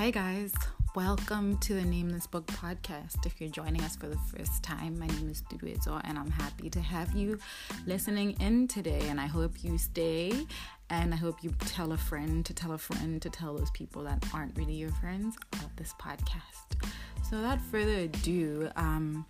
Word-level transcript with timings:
Hi, 0.00 0.10
guys. 0.10 0.54
Welcome 0.94 1.58
to 1.58 1.74
the 1.74 1.84
Name 1.84 2.08
This 2.08 2.26
Book 2.26 2.46
podcast. 2.46 3.26
If 3.26 3.38
you're 3.38 3.50
joining 3.50 3.82
us 3.82 3.96
for 3.96 4.08
the 4.08 4.16
first 4.34 4.62
time, 4.62 4.98
my 4.98 5.06
name 5.06 5.28
is 5.28 5.42
Duduezo, 5.42 6.00
and 6.04 6.18
I'm 6.18 6.30
happy 6.30 6.70
to 6.70 6.80
have 6.80 7.14
you 7.14 7.38
listening 7.84 8.30
in 8.40 8.66
today. 8.66 9.02
And 9.10 9.20
I 9.20 9.26
hope 9.26 9.62
you 9.62 9.76
stay, 9.76 10.46
and 10.88 11.12
I 11.12 11.18
hope 11.18 11.44
you 11.44 11.54
tell 11.66 11.92
a 11.92 11.98
friend 11.98 12.46
to 12.46 12.54
tell 12.54 12.72
a 12.72 12.78
friend 12.78 13.20
to 13.20 13.28
tell 13.28 13.54
those 13.54 13.70
people 13.72 14.02
that 14.04 14.24
aren't 14.32 14.56
really 14.56 14.72
your 14.72 14.90
friends 14.92 15.36
about 15.52 15.76
this 15.76 15.92
podcast. 16.00 16.82
So, 17.28 17.36
without 17.36 17.60
further 17.60 17.96
ado, 17.96 18.70
um, 18.76 19.26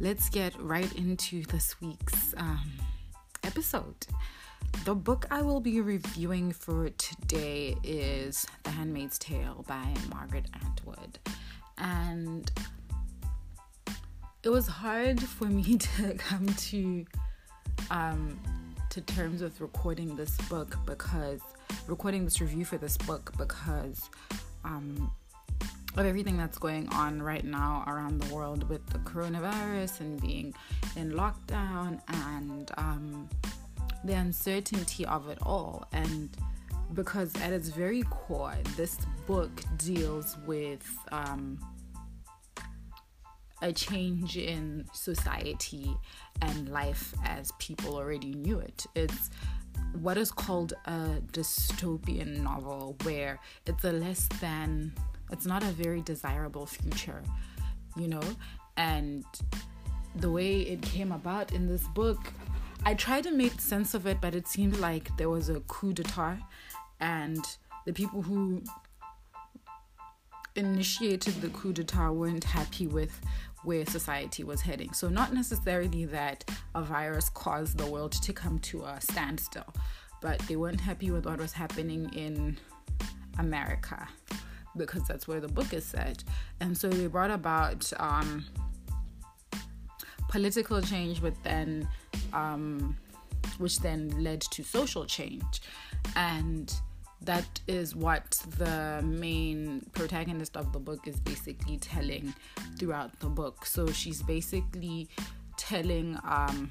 let's 0.00 0.30
get 0.30 0.58
right 0.58 0.90
into 0.96 1.42
this 1.42 1.78
week's 1.82 2.32
um, 2.38 2.72
episode. 3.44 4.06
The 4.84 4.94
book 4.94 5.26
I 5.30 5.42
will 5.42 5.60
be 5.60 5.80
reviewing 5.80 6.52
for 6.52 6.88
today 6.90 7.76
is 7.82 8.46
The 8.64 8.70
Handmaid's 8.70 9.18
Tale 9.18 9.64
by 9.68 9.94
Margaret 10.10 10.46
Atwood. 10.54 11.18
And 11.76 12.50
it 14.42 14.48
was 14.48 14.66
hard 14.66 15.20
for 15.20 15.44
me 15.44 15.76
to 15.78 16.14
come 16.14 16.46
to 16.46 17.04
um, 17.90 18.38
to 18.90 19.00
terms 19.02 19.42
with 19.42 19.60
recording 19.60 20.16
this 20.16 20.36
book 20.48 20.78
because 20.86 21.40
recording 21.86 22.24
this 22.24 22.40
review 22.40 22.64
for 22.64 22.78
this 22.78 22.96
book 22.96 23.32
because 23.36 24.08
um, 24.64 25.10
of 25.96 26.06
everything 26.06 26.36
that's 26.36 26.58
going 26.58 26.88
on 26.90 27.20
right 27.20 27.44
now 27.44 27.84
around 27.86 28.22
the 28.22 28.34
world 28.34 28.68
with 28.68 28.84
the 28.86 28.98
coronavirus 29.00 30.00
and 30.00 30.20
being 30.20 30.54
in 30.96 31.12
lockdown 31.12 32.00
and 32.08 32.70
um, 32.76 33.28
the 34.04 34.14
uncertainty 34.14 35.04
of 35.06 35.28
it 35.28 35.38
all. 35.42 35.86
And 35.92 36.36
because 36.94 37.34
at 37.42 37.52
its 37.52 37.68
very 37.68 38.02
core, 38.04 38.56
this 38.76 38.98
book 39.26 39.50
deals 39.76 40.36
with 40.46 40.86
um, 41.12 41.58
a 43.60 43.72
change 43.72 44.36
in 44.36 44.86
society 44.92 45.94
and 46.42 46.68
life 46.68 47.12
as 47.24 47.52
people 47.58 47.96
already 47.96 48.32
knew 48.34 48.58
it. 48.58 48.86
It's 48.94 49.30
what 50.00 50.16
is 50.16 50.30
called 50.30 50.74
a 50.86 51.20
dystopian 51.32 52.40
novel, 52.40 52.96
where 53.02 53.38
it's 53.66 53.84
a 53.84 53.92
less 53.92 54.28
than, 54.40 54.92
it's 55.32 55.46
not 55.46 55.62
a 55.62 55.72
very 55.72 56.02
desirable 56.02 56.66
future, 56.66 57.22
you 57.96 58.08
know? 58.08 58.22
And 58.76 59.24
the 60.16 60.30
way 60.30 60.60
it 60.60 60.82
came 60.82 61.12
about 61.12 61.52
in 61.52 61.66
this 61.66 61.82
book 61.88 62.20
I 62.84 62.94
tried 62.94 63.24
to 63.24 63.30
make 63.30 63.60
sense 63.60 63.94
of 63.94 64.06
it, 64.06 64.20
but 64.20 64.34
it 64.34 64.48
seemed 64.48 64.78
like 64.78 65.16
there 65.16 65.28
was 65.30 65.48
a 65.48 65.60
coup 65.60 65.92
d'etat, 65.92 66.38
and 67.00 67.44
the 67.86 67.92
people 67.92 68.22
who 68.22 68.62
initiated 70.56 71.40
the 71.40 71.48
coup 71.48 71.72
d'etat 71.72 72.10
weren't 72.10 72.44
happy 72.44 72.86
with 72.86 73.20
where 73.64 73.84
society 73.86 74.44
was 74.44 74.60
heading. 74.60 74.92
So, 74.92 75.08
not 75.08 75.34
necessarily 75.34 76.04
that 76.06 76.48
a 76.74 76.82
virus 76.82 77.28
caused 77.28 77.78
the 77.78 77.86
world 77.86 78.12
to 78.12 78.32
come 78.32 78.58
to 78.60 78.84
a 78.84 79.00
standstill, 79.00 79.72
but 80.20 80.38
they 80.40 80.56
weren't 80.56 80.80
happy 80.80 81.10
with 81.10 81.26
what 81.26 81.38
was 81.38 81.52
happening 81.52 82.10
in 82.14 82.56
America 83.38 84.08
because 84.76 85.02
that's 85.06 85.26
where 85.26 85.40
the 85.40 85.48
book 85.48 85.72
is 85.72 85.84
set. 85.84 86.22
And 86.60 86.76
so 86.76 86.88
they 86.88 87.06
brought 87.06 87.30
about 87.30 87.90
um, 87.98 88.44
political 90.28 90.80
change, 90.80 91.20
but 91.20 91.34
then 91.42 91.88
um, 92.32 92.96
which 93.58 93.80
then 93.80 94.10
led 94.22 94.40
to 94.40 94.62
social 94.62 95.04
change. 95.04 95.60
And 96.16 96.72
that 97.22 97.60
is 97.66 97.96
what 97.96 98.30
the 98.58 99.02
main 99.02 99.84
protagonist 99.92 100.56
of 100.56 100.72
the 100.72 100.78
book 100.78 101.06
is 101.06 101.18
basically 101.20 101.78
telling 101.78 102.34
throughout 102.78 103.18
the 103.20 103.28
book. 103.28 103.66
So 103.66 103.88
she's 103.88 104.22
basically 104.22 105.08
telling 105.56 106.18
um, 106.24 106.70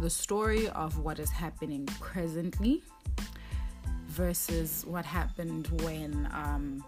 the 0.00 0.10
story 0.10 0.68
of 0.70 0.98
what 0.98 1.18
is 1.18 1.30
happening 1.30 1.86
presently 2.00 2.82
versus 4.08 4.84
what 4.86 5.04
happened 5.04 5.68
when 5.82 6.28
um, 6.32 6.84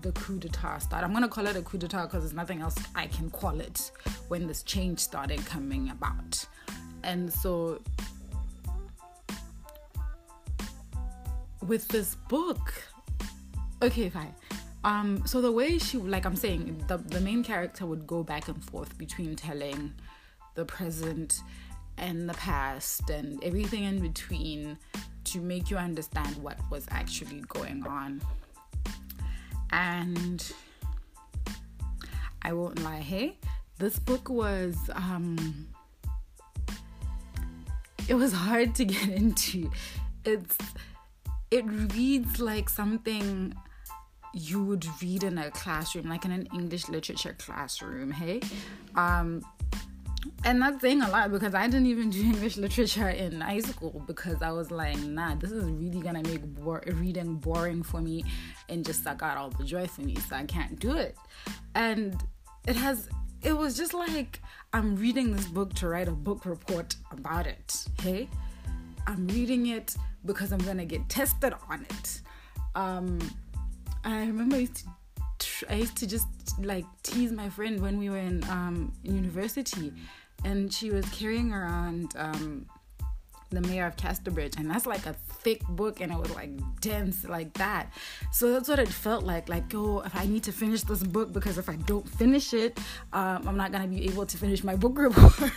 the 0.00 0.12
coup 0.12 0.38
d'etat 0.38 0.78
started. 0.78 1.06
I'm 1.06 1.12
gonna 1.12 1.28
call 1.28 1.46
it 1.46 1.56
a 1.56 1.62
coup 1.62 1.78
d'etat 1.78 2.06
because 2.06 2.22
there's 2.22 2.34
nothing 2.34 2.60
else 2.60 2.76
I 2.94 3.06
can 3.06 3.30
call 3.30 3.60
it 3.60 3.90
when 4.28 4.46
this 4.46 4.62
change 4.62 4.98
started 4.98 5.44
coming 5.46 5.90
about. 5.90 6.44
And 7.02 7.32
so 7.32 7.80
with 11.66 11.86
this 11.88 12.14
book, 12.28 12.72
okay, 13.82 14.08
fine. 14.08 14.34
Um, 14.84 15.22
so 15.26 15.40
the 15.40 15.52
way 15.52 15.78
she 15.78 15.98
like 15.98 16.24
I'm 16.24 16.36
saying, 16.36 16.84
the, 16.88 16.96
the 16.96 17.20
main 17.20 17.44
character 17.44 17.86
would 17.86 18.06
go 18.06 18.22
back 18.22 18.48
and 18.48 18.62
forth 18.64 18.96
between 18.98 19.36
telling 19.36 19.92
the 20.54 20.64
present 20.64 21.40
and 21.98 22.28
the 22.28 22.34
past 22.34 23.10
and 23.10 23.42
everything 23.44 23.84
in 23.84 24.00
between 24.00 24.78
to 25.24 25.40
make 25.40 25.70
you 25.70 25.76
understand 25.76 26.34
what 26.36 26.58
was 26.70 26.86
actually 26.90 27.40
going 27.48 27.86
on 27.86 28.20
and 29.72 30.52
I 32.42 32.52
won't 32.52 32.82
lie, 32.82 33.00
hey, 33.00 33.38
this 33.78 33.98
book 33.98 34.28
was 34.28 34.76
um 34.94 35.68
it 38.08 38.14
was 38.14 38.32
hard 38.32 38.74
to 38.76 38.84
get 38.84 39.08
into. 39.20 39.70
It's 40.24 40.58
it 41.50 41.64
reads 41.94 42.40
like 42.40 42.68
something 42.68 43.54
you 44.34 44.62
would 44.64 44.86
read 45.02 45.22
in 45.22 45.36
a 45.36 45.50
classroom, 45.50 46.08
like 46.08 46.24
in 46.24 46.32
an 46.32 46.48
English 46.54 46.88
literature 46.88 47.36
classroom, 47.38 48.10
hey? 48.10 48.40
Um 48.94 49.42
and 50.44 50.60
that's 50.60 50.80
saying 50.80 51.02
a 51.02 51.08
lot 51.08 51.30
because 51.30 51.54
I 51.54 51.66
didn't 51.66 51.86
even 51.86 52.10
do 52.10 52.20
English 52.22 52.56
literature 52.56 53.08
in 53.08 53.40
high 53.40 53.60
school 53.60 54.02
because 54.06 54.42
I 54.42 54.50
was 54.50 54.70
like, 54.70 54.98
nah, 54.98 55.34
this 55.34 55.52
is 55.52 55.64
really 55.64 56.00
gonna 56.00 56.22
make 56.22 56.42
bo- 56.42 56.80
reading 56.86 57.36
boring 57.36 57.82
for 57.82 58.00
me 58.00 58.24
and 58.68 58.84
just 58.84 59.04
suck 59.04 59.22
out 59.22 59.36
all 59.36 59.50
the 59.50 59.64
joy 59.64 59.86
for 59.86 60.02
me, 60.02 60.16
so 60.16 60.36
I 60.36 60.44
can't 60.44 60.78
do 60.78 60.96
it. 60.96 61.16
And 61.74 62.22
it 62.66 62.76
has, 62.76 63.08
it 63.42 63.56
was 63.56 63.76
just 63.76 63.94
like 63.94 64.40
I'm 64.72 64.96
reading 64.96 65.36
this 65.36 65.46
book 65.46 65.74
to 65.74 65.88
write 65.88 66.08
a 66.08 66.12
book 66.12 66.46
report 66.46 66.96
about 67.10 67.46
it. 67.46 67.86
Hey, 68.00 68.28
I'm 69.06 69.26
reading 69.28 69.66
it 69.66 69.96
because 70.24 70.52
I'm 70.52 70.60
gonna 70.60 70.86
get 70.86 71.08
tested 71.08 71.54
on 71.68 71.86
it. 71.88 72.20
Um, 72.74 73.18
I 74.04 74.20
remember 74.20 74.56
I 74.56 74.60
used 74.60 74.76
to 74.76 74.84
I 75.68 75.74
used 75.74 75.96
to 75.96 76.06
just 76.06 76.26
like 76.60 76.84
tease 77.02 77.32
my 77.32 77.48
friend 77.48 77.80
when 77.80 77.98
we 77.98 78.10
were 78.10 78.18
in 78.18 78.44
um, 78.44 78.92
university, 79.02 79.92
and 80.44 80.72
she 80.72 80.90
was 80.90 81.08
carrying 81.10 81.52
around 81.52 82.12
um, 82.16 82.66
the 83.50 83.60
Mayor 83.60 83.86
of 83.86 83.96
Casterbridge, 83.96 84.58
and 84.58 84.70
that's 84.70 84.86
like 84.86 85.06
a 85.06 85.12
thick 85.12 85.62
book, 85.68 86.00
and 86.00 86.12
it 86.12 86.18
was 86.18 86.30
like 86.34 86.50
dense 86.80 87.24
like 87.24 87.52
that. 87.54 87.92
So 88.32 88.52
that's 88.52 88.68
what 88.68 88.78
it 88.78 88.88
felt 88.88 89.24
like. 89.24 89.48
Like, 89.48 89.74
oh, 89.74 90.00
if 90.00 90.14
I 90.16 90.26
need 90.26 90.42
to 90.44 90.52
finish 90.52 90.82
this 90.82 91.02
book, 91.02 91.32
because 91.32 91.58
if 91.58 91.68
I 91.68 91.76
don't 91.76 92.08
finish 92.08 92.54
it, 92.54 92.78
um, 93.12 93.46
I'm 93.46 93.56
not 93.56 93.72
gonna 93.72 93.88
be 93.88 94.04
able 94.06 94.26
to 94.26 94.36
finish 94.36 94.64
my 94.64 94.76
book 94.76 94.98
report. 94.98 95.52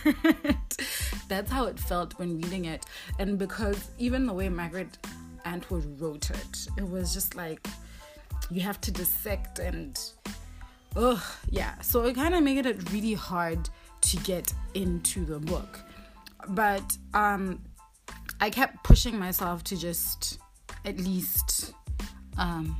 that's 1.28 1.50
how 1.50 1.66
it 1.66 1.78
felt 1.78 2.18
when 2.18 2.36
reading 2.36 2.66
it, 2.66 2.86
and 3.18 3.38
because 3.38 3.90
even 3.98 4.26
the 4.26 4.32
way 4.32 4.48
Margaret 4.48 4.98
Atwood 5.44 6.00
wrote 6.00 6.30
it, 6.30 6.68
it 6.76 6.88
was 6.88 7.14
just 7.14 7.34
like 7.34 7.66
you 8.50 8.60
have 8.60 8.80
to 8.80 8.90
dissect 8.90 9.58
and 9.58 9.98
oh 10.94 11.22
yeah 11.50 11.78
so 11.80 12.04
it 12.04 12.14
kind 12.14 12.34
of 12.34 12.42
made 12.42 12.64
it 12.64 12.92
really 12.92 13.14
hard 13.14 13.68
to 14.02 14.16
get 14.18 14.52
into 14.74 15.24
the 15.24 15.38
book. 15.38 15.80
But 16.48 16.96
um 17.14 17.62
i 18.40 18.50
kept 18.50 18.84
pushing 18.84 19.18
myself 19.18 19.64
to 19.64 19.76
just 19.76 20.38
at 20.84 20.98
least 20.98 21.72
um 22.36 22.76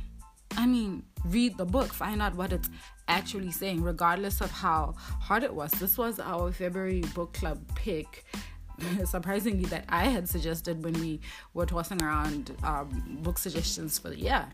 i 0.55 0.65
mean 0.65 1.03
read 1.25 1.57
the 1.57 1.65
book 1.65 1.91
find 1.91 2.21
out 2.21 2.35
what 2.35 2.53
it's 2.53 2.69
actually 3.07 3.51
saying 3.51 3.81
regardless 3.81 4.41
of 4.41 4.51
how 4.51 4.93
hard 4.97 5.43
it 5.43 5.53
was. 5.53 5.71
This 5.71 5.97
was 5.97 6.19
our 6.19 6.51
february 6.51 7.01
book 7.15 7.33
club 7.33 7.59
pick. 7.75 8.25
Surprisingly 9.05 9.65
that 9.65 9.85
i 9.89 10.05
had 10.05 10.29
suggested 10.29 10.83
when 10.83 10.93
we 10.99 11.19
were 11.53 11.65
tossing 11.65 12.01
around 12.01 12.55
um, 12.63 13.19
book 13.21 13.37
suggestions 13.37 13.97
for 13.97 14.09
the 14.09 14.19
year. 14.19 14.45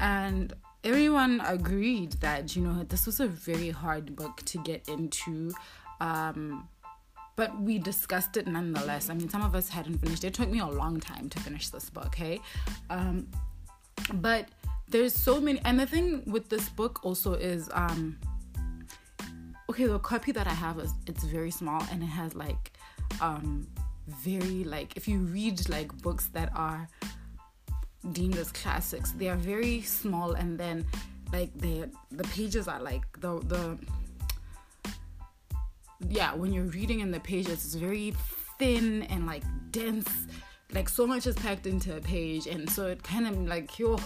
And 0.00 0.52
everyone 0.82 1.40
agreed 1.46 2.12
that 2.14 2.56
you 2.56 2.62
know 2.62 2.82
this 2.84 3.06
was 3.06 3.20
a 3.20 3.26
very 3.26 3.70
hard 3.70 4.16
book 4.16 4.42
to 4.46 4.58
get 4.58 4.88
into 4.88 5.52
um, 6.04 6.68
but 7.36 7.50
we 7.60 7.78
discussed 7.78 8.36
it 8.36 8.46
nonetheless 8.46 9.10
i 9.10 9.14
mean 9.14 9.28
some 9.28 9.42
of 9.42 9.54
us 9.54 9.68
hadn't 9.68 9.98
finished 9.98 10.24
it 10.24 10.34
took 10.34 10.50
me 10.50 10.60
a 10.60 10.66
long 10.66 11.00
time 11.00 11.28
to 11.28 11.38
finish 11.40 11.68
this 11.68 11.90
book 11.90 12.06
okay 12.06 12.40
um, 12.90 13.26
but 14.14 14.48
there's 14.88 15.14
so 15.14 15.40
many 15.40 15.60
and 15.64 15.80
the 15.80 15.86
thing 15.86 16.22
with 16.26 16.48
this 16.48 16.68
book 16.68 17.04
also 17.04 17.34
is 17.34 17.68
um, 17.72 18.18
okay 19.70 19.86
the 19.86 19.98
copy 19.98 20.30
that 20.32 20.46
i 20.46 20.56
have 20.64 20.78
is 20.78 20.92
it's 21.06 21.24
very 21.24 21.50
small 21.50 21.82
and 21.90 22.02
it 22.02 22.12
has 22.20 22.34
like 22.34 22.72
um, 23.20 23.66
very 24.08 24.64
like 24.64 24.96
if 24.96 25.08
you 25.08 25.18
read 25.18 25.68
like 25.68 25.90
books 26.02 26.26
that 26.34 26.50
are 26.54 26.88
deemed 28.12 28.36
as 28.36 28.52
classics. 28.52 29.12
They 29.12 29.28
are 29.28 29.36
very 29.36 29.80
small, 29.82 30.32
and 30.32 30.58
then 30.58 30.84
like 31.32 31.52
they 31.54 31.84
the 32.10 32.24
pages 32.24 32.68
are 32.68 32.80
like 32.80 33.04
the 33.20 33.40
the 33.40 33.78
yeah 36.08 36.34
when 36.34 36.52
you're 36.52 36.64
reading 36.64 37.00
in 37.00 37.10
the 37.10 37.20
pages 37.20 37.64
it's 37.64 37.74
very 37.74 38.14
thin 38.58 39.02
and 39.04 39.26
like 39.26 39.42
dense. 39.70 40.08
Like 40.72 40.88
so 40.88 41.06
much 41.06 41.26
is 41.26 41.36
packed 41.36 41.66
into 41.66 41.96
a 41.96 42.00
page 42.00 42.46
and 42.46 42.68
so 42.68 42.86
it 42.86 43.02
kind 43.02 43.26
of 43.26 43.38
like 43.46 43.78
yo 43.78 43.98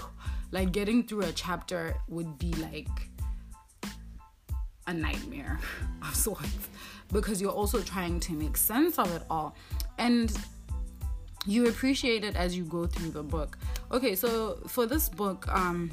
like 0.51 0.73
getting 0.73 1.03
through 1.03 1.23
a 1.23 1.33
chapter 1.33 1.95
would 2.09 2.39
be 2.39 2.53
like 2.55 2.89
a 4.87 4.95
nightmare 4.95 5.59
of 6.03 6.15
sorts 6.15 6.69
because 7.13 7.41
you're 7.41 7.53
also 7.53 7.81
trying 7.81 8.21
to 8.21 8.33
make 8.33 8.57
sense 8.57 8.99
of 8.99 9.15
it 9.15 9.23
all. 9.31 9.57
And 9.99 10.33
you 11.47 11.69
appreciate 11.69 12.25
it 12.25 12.37
as 12.37 12.57
you 12.57 12.65
go 12.65 12.87
through 12.87 13.11
the 13.11 13.23
book. 13.23 13.57
Okay 13.93 14.15
so 14.15 14.61
for 14.67 14.85
this 14.87 15.09
book 15.09 15.49
um 15.49 15.91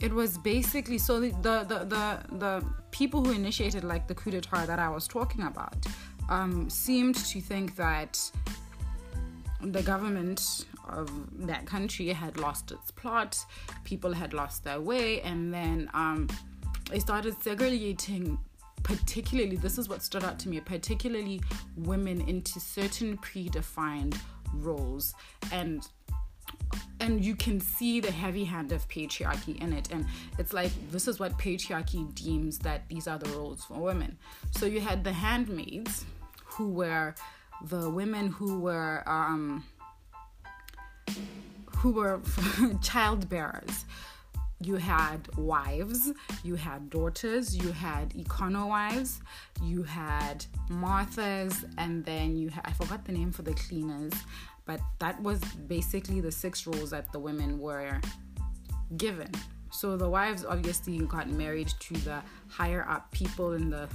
it 0.00 0.12
was 0.12 0.38
basically 0.38 0.98
so 0.98 1.20
the 1.20 1.30
the 1.40 1.78
the 1.84 2.36
the 2.36 2.64
people 2.90 3.24
who 3.24 3.32
initiated 3.32 3.84
like 3.84 4.06
the 4.06 4.14
coup 4.14 4.30
d'etat 4.30 4.66
that 4.66 4.78
I 4.78 4.88
was 4.88 5.06
talking 5.08 5.42
about 5.42 5.86
um, 6.28 6.68
seemed 6.70 7.16
to 7.16 7.40
think 7.40 7.76
that 7.76 8.18
the 9.60 9.82
government 9.82 10.66
of 10.88 11.10
that 11.46 11.66
country 11.66 12.08
had 12.08 12.36
lost 12.36 12.70
its 12.70 12.90
plot, 12.90 13.38
people 13.84 14.12
had 14.12 14.34
lost 14.34 14.64
their 14.64 14.80
way, 14.80 15.20
and 15.22 15.52
then 15.52 15.90
um, 15.94 16.28
they 16.90 16.98
started 16.98 17.34
segregating. 17.42 18.38
Particularly, 18.82 19.56
this 19.56 19.78
is 19.78 19.88
what 19.88 20.02
stood 20.02 20.24
out 20.24 20.38
to 20.40 20.50
me, 20.50 20.60
particularly 20.60 21.40
women 21.74 22.20
into 22.28 22.60
certain 22.60 23.16
predefined 23.16 24.14
roles. 24.52 25.14
And 25.50 25.88
and 27.04 27.22
you 27.24 27.36
can 27.36 27.60
see 27.60 28.00
the 28.00 28.10
heavy 28.10 28.44
hand 28.44 28.72
of 28.72 28.88
patriarchy 28.88 29.60
in 29.60 29.72
it. 29.72 29.90
And 29.92 30.06
it's 30.38 30.52
like 30.52 30.72
this 30.90 31.06
is 31.06 31.20
what 31.20 31.38
patriarchy 31.38 32.02
deems 32.14 32.58
that 32.60 32.88
these 32.88 33.06
are 33.06 33.18
the 33.18 33.28
roles 33.30 33.64
for 33.64 33.74
women. 33.74 34.16
So 34.52 34.64
you 34.64 34.80
had 34.80 35.04
the 35.04 35.12
handmaids 35.12 36.06
who 36.44 36.70
were 36.70 37.14
the 37.62 37.90
women 37.90 38.28
who 38.28 38.58
were 38.58 39.02
um, 39.06 39.64
who 41.76 41.92
were 41.92 42.20
child 42.82 43.28
bearers 43.28 43.84
you 44.60 44.76
had 44.76 45.28
wives, 45.36 46.10
you 46.42 46.54
had 46.54 46.88
daughters, 46.88 47.54
you 47.54 47.72
had 47.72 48.10
Econowives, 48.14 49.20
you 49.62 49.82
had 49.82 50.46
Marthas, 50.70 51.64
and 51.76 52.04
then 52.04 52.36
you 52.36 52.48
had, 52.48 52.62
I 52.64 52.72
forgot 52.72 53.04
the 53.04 53.12
name 53.12 53.30
for 53.30 53.42
the 53.42 53.52
cleaners, 53.52 54.14
but 54.66 54.80
that 54.98 55.20
was 55.22 55.40
basically 55.68 56.20
the 56.20 56.32
six 56.32 56.66
roles 56.66 56.90
that 56.90 57.12
the 57.12 57.18
women 57.18 57.58
were 57.58 58.00
given. 58.96 59.30
So 59.70 59.96
the 59.96 60.08
wives 60.08 60.44
obviously 60.44 60.98
got 60.98 61.28
married 61.28 61.68
to 61.80 61.94
the 61.94 62.22
higher 62.48 62.86
up 62.88 63.10
people 63.10 63.52
in 63.52 63.70
the 63.70 63.88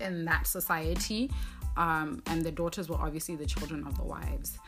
in 0.00 0.24
that 0.24 0.46
society, 0.46 1.30
um, 1.76 2.22
and 2.26 2.42
the 2.42 2.50
daughters 2.50 2.88
were 2.88 2.96
obviously 2.96 3.36
the 3.36 3.46
children 3.46 3.86
of 3.86 3.96
the 3.96 4.04
wives. 4.04 4.58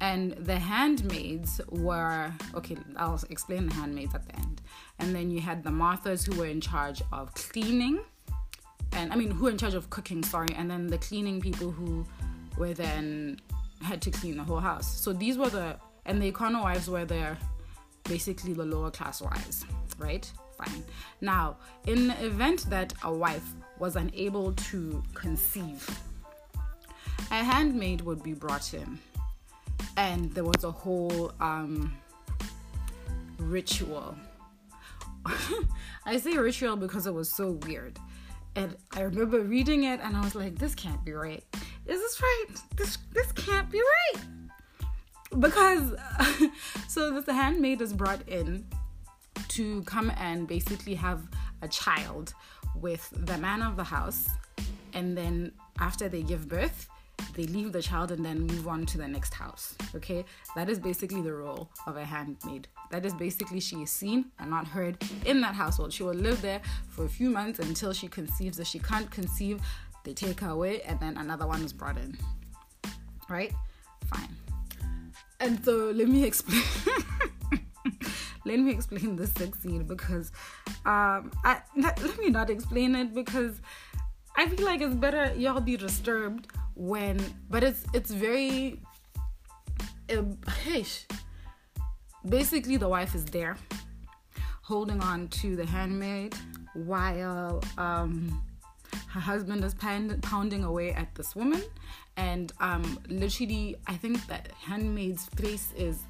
And 0.00 0.32
the 0.32 0.58
handmaids 0.58 1.60
were 1.68 2.32
okay. 2.54 2.76
I'll 2.96 3.22
explain 3.28 3.66
the 3.66 3.74
handmaids 3.74 4.14
at 4.14 4.26
the 4.26 4.36
end. 4.36 4.62
And 4.98 5.14
then 5.14 5.30
you 5.30 5.40
had 5.40 5.62
the 5.62 5.70
Marthas 5.70 6.26
who 6.26 6.38
were 6.38 6.46
in 6.46 6.60
charge 6.60 7.02
of 7.12 7.34
cleaning, 7.34 8.00
and 8.92 9.12
I 9.12 9.16
mean 9.16 9.30
who 9.30 9.44
were 9.44 9.50
in 9.50 9.58
charge 9.58 9.74
of 9.74 9.90
cooking. 9.90 10.22
Sorry, 10.22 10.48
and 10.56 10.70
then 10.70 10.86
the 10.86 10.98
cleaning 10.98 11.40
people 11.40 11.70
who 11.70 12.06
were 12.56 12.72
then 12.72 13.38
had 13.82 14.00
to 14.02 14.10
clean 14.10 14.36
the 14.36 14.44
whole 14.44 14.60
house. 14.60 15.00
So 15.00 15.12
these 15.12 15.38
were 15.38 15.50
the 15.50 15.76
and 16.04 16.22
the 16.22 16.30
Econowives 16.30 16.88
were 16.88 17.04
the 17.04 17.36
basically 18.04 18.52
the 18.52 18.64
lower 18.64 18.90
class 18.90 19.20
wives, 19.20 19.64
right? 19.98 20.30
Fine. 20.56 20.84
Now, 21.20 21.56
in 21.86 22.08
the 22.08 22.24
event 22.24 22.70
that 22.70 22.94
a 23.02 23.12
wife 23.12 23.52
was 23.78 23.96
unable 23.96 24.52
to 24.52 25.02
conceive, 25.12 25.86
a 27.30 27.44
handmaid 27.44 28.00
would 28.02 28.22
be 28.22 28.32
brought 28.32 28.72
in, 28.72 28.98
and 29.96 30.32
there 30.32 30.44
was 30.44 30.64
a 30.64 30.70
whole 30.70 31.32
um, 31.40 31.96
ritual. 33.38 34.16
I 36.06 36.18
say 36.18 36.36
ritual 36.38 36.76
because 36.76 37.06
it 37.06 37.12
was 37.12 37.30
so 37.30 37.52
weird. 37.66 37.98
And 38.54 38.74
I 38.92 39.02
remember 39.02 39.40
reading 39.40 39.84
it 39.84 40.00
and 40.02 40.16
I 40.16 40.22
was 40.22 40.34
like, 40.34 40.58
this 40.58 40.74
can't 40.74 41.04
be 41.04 41.12
right 41.12 41.44
is 41.88 42.00
this 42.00 42.20
right? 42.20 42.46
This 42.76 42.98
this 43.12 43.32
can't 43.32 43.70
be 43.70 43.80
right. 43.80 44.22
Because 45.38 45.94
so 46.88 47.20
the 47.20 47.32
handmaid 47.32 47.80
is 47.80 47.92
brought 47.92 48.26
in 48.28 48.66
to 49.48 49.82
come 49.82 50.10
and 50.16 50.46
basically 50.46 50.94
have 50.94 51.22
a 51.62 51.68
child 51.68 52.34
with 52.74 53.08
the 53.12 53.38
man 53.38 53.62
of 53.62 53.76
the 53.76 53.84
house. 53.84 54.28
And 54.94 55.16
then 55.16 55.52
after 55.78 56.08
they 56.08 56.22
give 56.22 56.48
birth 56.48 56.88
they 57.34 57.44
leave 57.44 57.72
the 57.72 57.82
child 57.82 58.10
and 58.10 58.24
then 58.24 58.40
move 58.40 58.66
on 58.66 58.86
to 58.86 58.98
the 58.98 59.06
next 59.06 59.34
house. 59.34 59.74
Okay? 59.94 60.24
That 60.54 60.68
is 60.68 60.78
basically 60.78 61.20
the 61.20 61.34
role 61.34 61.70
of 61.86 61.96
a 61.96 62.04
handmaid. 62.04 62.66
That 62.90 63.04
is 63.04 63.12
basically 63.14 63.60
she 63.60 63.76
is 63.82 63.90
seen 63.90 64.26
and 64.38 64.48
not 64.50 64.66
heard 64.66 64.96
in 65.24 65.40
that 65.42 65.54
household. 65.54 65.92
She 65.92 66.02
will 66.02 66.14
live 66.14 66.40
there 66.40 66.60
for 66.88 67.04
a 67.04 67.08
few 67.08 67.30
months 67.30 67.58
until 67.58 67.92
she 67.92 68.08
conceives. 68.08 68.58
If 68.58 68.66
she 68.66 68.78
can't 68.78 69.10
conceive 69.10 69.60
they 70.06 70.14
take 70.14 70.40
her 70.40 70.50
away, 70.50 70.80
and 70.82 70.98
then 71.00 71.16
another 71.18 71.46
one 71.46 71.62
is 71.62 71.72
brought 71.72 71.98
in. 71.98 72.16
Right? 73.28 73.52
Fine. 74.06 74.36
And 75.40 75.62
so 75.64 75.90
let 75.90 76.08
me 76.08 76.24
explain. 76.24 76.62
let 78.46 78.60
me 78.60 78.70
explain 78.70 79.16
this 79.16 79.32
sex 79.32 79.58
scene 79.58 79.82
because 79.82 80.30
um, 80.86 81.32
I 81.44 81.60
let, 81.76 82.18
me 82.18 82.30
not 82.30 82.48
explain 82.50 82.94
it 82.94 83.12
because 83.14 83.60
I 84.36 84.48
feel 84.48 84.64
like 84.64 84.80
it's 84.80 84.94
better 84.94 85.34
y'all 85.36 85.60
be 85.60 85.76
disturbed 85.76 86.46
when, 86.74 87.20
but 87.50 87.64
it's 87.64 87.84
it's 87.92 88.12
very. 88.12 88.80
Hey, 90.08 90.84
basically 92.28 92.76
the 92.76 92.88
wife 92.88 93.16
is 93.16 93.24
there 93.24 93.56
holding 94.62 95.00
on 95.00 95.26
to 95.28 95.56
the 95.56 95.66
handmaid 95.66 96.32
while 96.74 97.60
um 97.76 98.40
her 99.08 99.20
husband 99.20 99.64
is 99.64 99.74
pound, 99.74 100.22
pounding 100.22 100.64
away 100.64 100.92
at 100.92 101.14
this 101.14 101.34
woman. 101.36 101.62
And 102.16 102.52
um 102.60 102.98
literally 103.08 103.76
i 103.86 103.94
think 103.94 104.26
that 104.26 104.50
handmaid's 104.66 105.26
face 105.36 105.72
is 105.76 106.04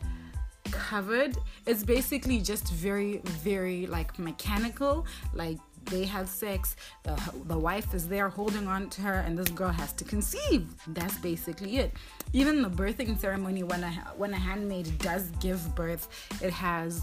covered. 0.71 1.37
It's 1.67 1.85
basically 1.85 2.41
just 2.41 2.73
very 2.73 3.19
very 3.25 3.87
like 3.87 4.19
mechanical. 4.19 5.07
Like 5.35 5.59
they 5.87 6.05
have 6.05 6.29
sex. 6.29 6.77
The, 7.05 7.17
the 7.45 7.59
wife 7.59 7.95
is 7.95 8.09
there 8.09 8.29
holding 8.29 8.67
on 8.67 8.91
to 8.91 9.03
her 9.03 9.21
and 9.21 9.39
this 9.39 9.49
girl 9.49 9.71
has 9.71 9.93
to 9.95 10.05
conceive. 10.05 10.69
That's 10.89 11.19
basically 11.19 11.79
it. 11.79 11.93
Even 12.33 12.63
the 12.63 12.71
birthing 12.71 13.19
ceremony 13.19 13.63
when 13.63 13.85
a 13.85 13.91
when 14.17 14.33
a 14.33 14.39
handmaid 14.39 14.99
does 14.99 15.31
give 15.41 15.75
birth 15.75 16.09
it 16.43 16.53
has 16.53 17.03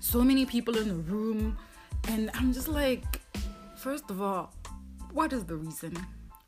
so 0.00 0.22
many 0.22 0.46
people 0.46 0.76
in 0.78 0.88
the 0.88 0.94
room. 0.94 1.56
And 2.08 2.30
i'm 2.34 2.52
just 2.52 2.68
like 2.68 3.20
first 3.76 4.10
of 4.10 4.20
all 4.22 4.52
what 5.12 5.32
is 5.32 5.44
the 5.44 5.56
reason? 5.56 5.96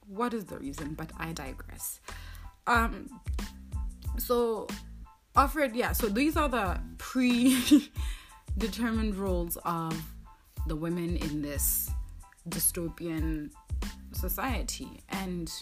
What 0.07 0.33
is 0.35 0.45
the 0.45 0.59
reason? 0.59 0.95
But 0.95 1.11
I 1.19 1.33
digress. 1.33 2.01
Um, 2.67 3.09
so 4.19 4.67
offered, 5.35 5.75
yeah. 5.75 5.93
So 5.93 6.09
these 6.09 6.37
are 6.37 6.49
the 6.49 6.79
pre-determined 6.99 9.17
roles 9.25 9.57
of 9.65 10.01
the 10.67 10.77
women 10.77 11.17
in 11.17 11.41
this 11.43 11.91
dystopian 12.49 13.51
society, 14.13 15.01
and 15.09 15.53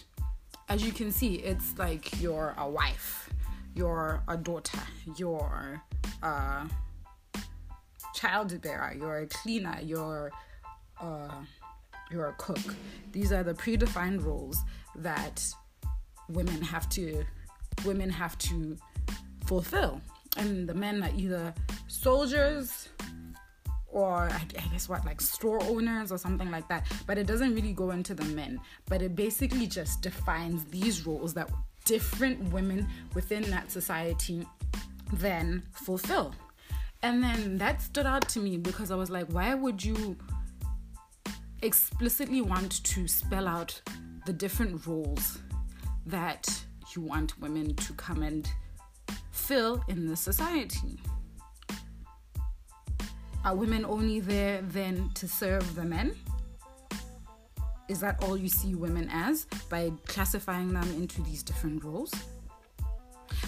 as 0.67 0.85
you 0.85 0.91
can 0.91 1.11
see, 1.11 1.35
it's 1.35 1.77
like 1.77 2.21
you're 2.21 2.53
a 2.57 2.69
wife, 2.69 3.29
you're 3.75 4.21
a 4.27 4.37
daughter, 4.37 4.81
you're 5.17 5.81
a 6.21 6.67
child 8.13 8.61
bearer, 8.61 8.93
you're 8.97 9.19
a 9.19 9.27
cleaner, 9.27 9.79
you're 9.81 10.31
uh, 11.01 11.29
you're 12.11 12.27
a 12.27 12.33
cook. 12.33 12.59
These 13.11 13.31
are 13.31 13.43
the 13.43 13.53
predefined 13.53 14.23
roles 14.23 14.57
that 14.95 15.43
women 16.29 16.61
have 16.61 16.89
to 16.89 17.23
women 17.85 18.09
have 18.09 18.37
to 18.39 18.77
fulfill. 19.45 20.01
And 20.37 20.67
the 20.67 20.73
men 20.73 21.03
are 21.03 21.11
either 21.15 21.53
soldiers 21.87 22.89
or 23.91 24.29
I 24.31 24.43
guess 24.71 24.87
what, 24.87 25.05
like 25.05 25.19
store 25.19 25.61
owners 25.63 26.11
or 26.11 26.17
something 26.17 26.51
like 26.51 26.67
that. 26.69 26.85
But 27.07 27.17
it 27.17 27.25
doesn't 27.25 27.55
really 27.55 27.73
go 27.73 27.91
into 27.91 28.13
the 28.13 28.25
men. 28.25 28.59
But 28.87 29.01
it 29.01 29.15
basically 29.15 29.65
just 29.65 30.01
defines 30.01 30.65
these 30.65 31.05
roles 31.05 31.33
that 31.33 31.49
different 31.85 32.51
women 32.53 32.87
within 33.15 33.49
that 33.49 33.71
society 33.71 34.45
then 35.13 35.63
fulfill. 35.71 36.35
And 37.01 37.23
then 37.23 37.57
that 37.57 37.81
stood 37.81 38.05
out 38.05 38.27
to 38.29 38.39
me 38.39 38.57
because 38.57 38.91
I 38.91 38.95
was 38.95 39.09
like, 39.09 39.27
why 39.27 39.55
would 39.55 39.83
you 39.83 40.17
explicitly 41.61 42.41
want 42.41 42.83
to 42.83 43.07
spell 43.07 43.47
out 43.47 43.81
the 44.25 44.33
different 44.33 44.85
roles 44.85 45.39
that 46.05 46.63
you 46.95 47.01
want 47.01 47.39
women 47.39 47.75
to 47.75 47.93
come 47.93 48.23
and 48.23 48.49
fill 49.31 49.83
in 49.87 50.07
the 50.07 50.15
society. 50.15 50.99
Are 53.45 53.55
women 53.55 53.85
only 53.85 54.19
there 54.19 54.61
then 54.61 55.11
to 55.15 55.27
serve 55.27 55.75
the 55.75 55.83
men? 55.83 56.15
Is 57.87 57.99
that 58.01 58.23
all 58.23 58.37
you 58.37 58.49
see 58.49 58.75
women 58.75 59.09
as 59.11 59.45
by 59.69 59.91
classifying 60.05 60.73
them 60.73 60.87
into 60.93 61.21
these 61.23 61.41
different 61.41 61.83
roles? 61.83 62.13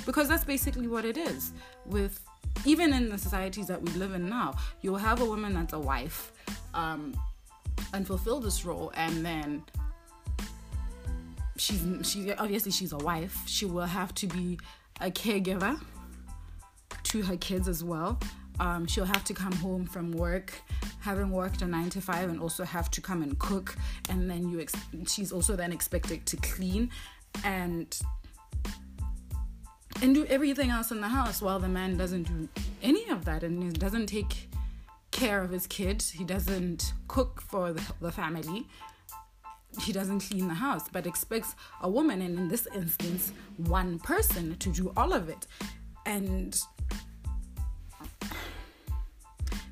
Because 0.06 0.27
that's 0.27 0.44
basically 0.44 0.88
what 0.88 1.06
it 1.06 1.18
is. 1.18 1.51
With 1.86 2.20
even 2.65 2.94
in 2.94 3.10
the 3.10 3.18
societies 3.18 3.68
that 3.68 3.82
we 3.82 3.91
live 3.91 4.13
in 4.13 4.27
now, 4.27 4.56
you'll 4.82 4.98
have 4.98 5.22
a 5.22 5.25
woman 5.25 5.53
that's 5.53 5.74
a 5.74 5.80
wife 5.80 6.32
um, 6.74 7.13
and 7.93 8.05
fulfill 8.05 8.39
this 8.39 8.65
role, 8.65 8.91
and 8.95 9.25
then 9.25 9.63
she's 11.57 11.83
she 12.03 12.33
obviously 12.33 12.71
she's 12.71 12.93
a 12.93 12.97
wife. 12.97 13.38
She 13.45 13.65
will 13.65 13.85
have 13.85 14.13
to 14.15 14.27
be 14.27 14.59
a 15.00 15.11
caregiver 15.11 15.79
to 17.03 17.21
her 17.23 17.38
kids 17.38 17.67
as 17.67 17.83
well. 17.83 18.19
Um, 18.59 18.85
she'll 18.85 19.05
have 19.05 19.23
to 19.25 19.33
come 19.33 19.53
home 19.53 19.85
from 19.85 20.11
work, 20.11 20.53
having 21.00 21.31
worked 21.31 21.61
a 21.61 21.67
nine 21.67 21.89
to 21.91 22.01
five, 22.01 22.29
and 22.29 22.39
also 22.39 22.63
have 22.63 22.91
to 22.91 23.01
come 23.01 23.23
and 23.23 23.38
cook. 23.39 23.75
And 24.09 24.29
then 24.29 24.50
you, 24.50 24.59
ex- 24.59 24.75
she's 25.07 25.31
also 25.31 25.55
then 25.55 25.71
expected 25.71 26.25
to 26.27 26.38
clean 26.38 26.91
and 27.43 28.00
and 30.01 30.15
do 30.15 30.25
everything 30.25 30.69
else 30.69 30.91
in 30.91 31.01
the 31.01 31.07
house 31.07 31.41
while 31.41 31.59
the 31.59 31.67
man 31.67 31.97
doesn't 31.97 32.23
do 32.23 32.47
any 32.81 33.07
of 33.09 33.25
that 33.25 33.43
and 33.43 33.77
doesn't 33.79 34.07
take 34.07 34.50
care 35.12 35.41
of 35.41 35.51
his 35.51 35.68
kid. 35.68 36.01
He 36.01 36.24
doesn't 36.24 36.94
cook 37.08 37.41
for 37.41 37.74
the, 37.74 37.84
the 38.00 38.12
family. 38.12 38.68
He 39.80 39.94
doesn't 39.94 40.22
clean 40.22 40.48
the 40.48 40.53
house, 40.53 40.89
but 40.91 41.08
expects 41.08 41.56
a 41.82 41.89
woman, 41.89 42.22
and 42.22 42.38
in 42.38 42.48
this 42.50 42.68
instance, 42.75 43.32
one 43.58 44.00
person, 44.00 44.58
to 44.58 44.70
do 44.70 44.91
all 44.98 45.13
of 45.13 45.30
it. 45.30 45.48
And 46.06 46.60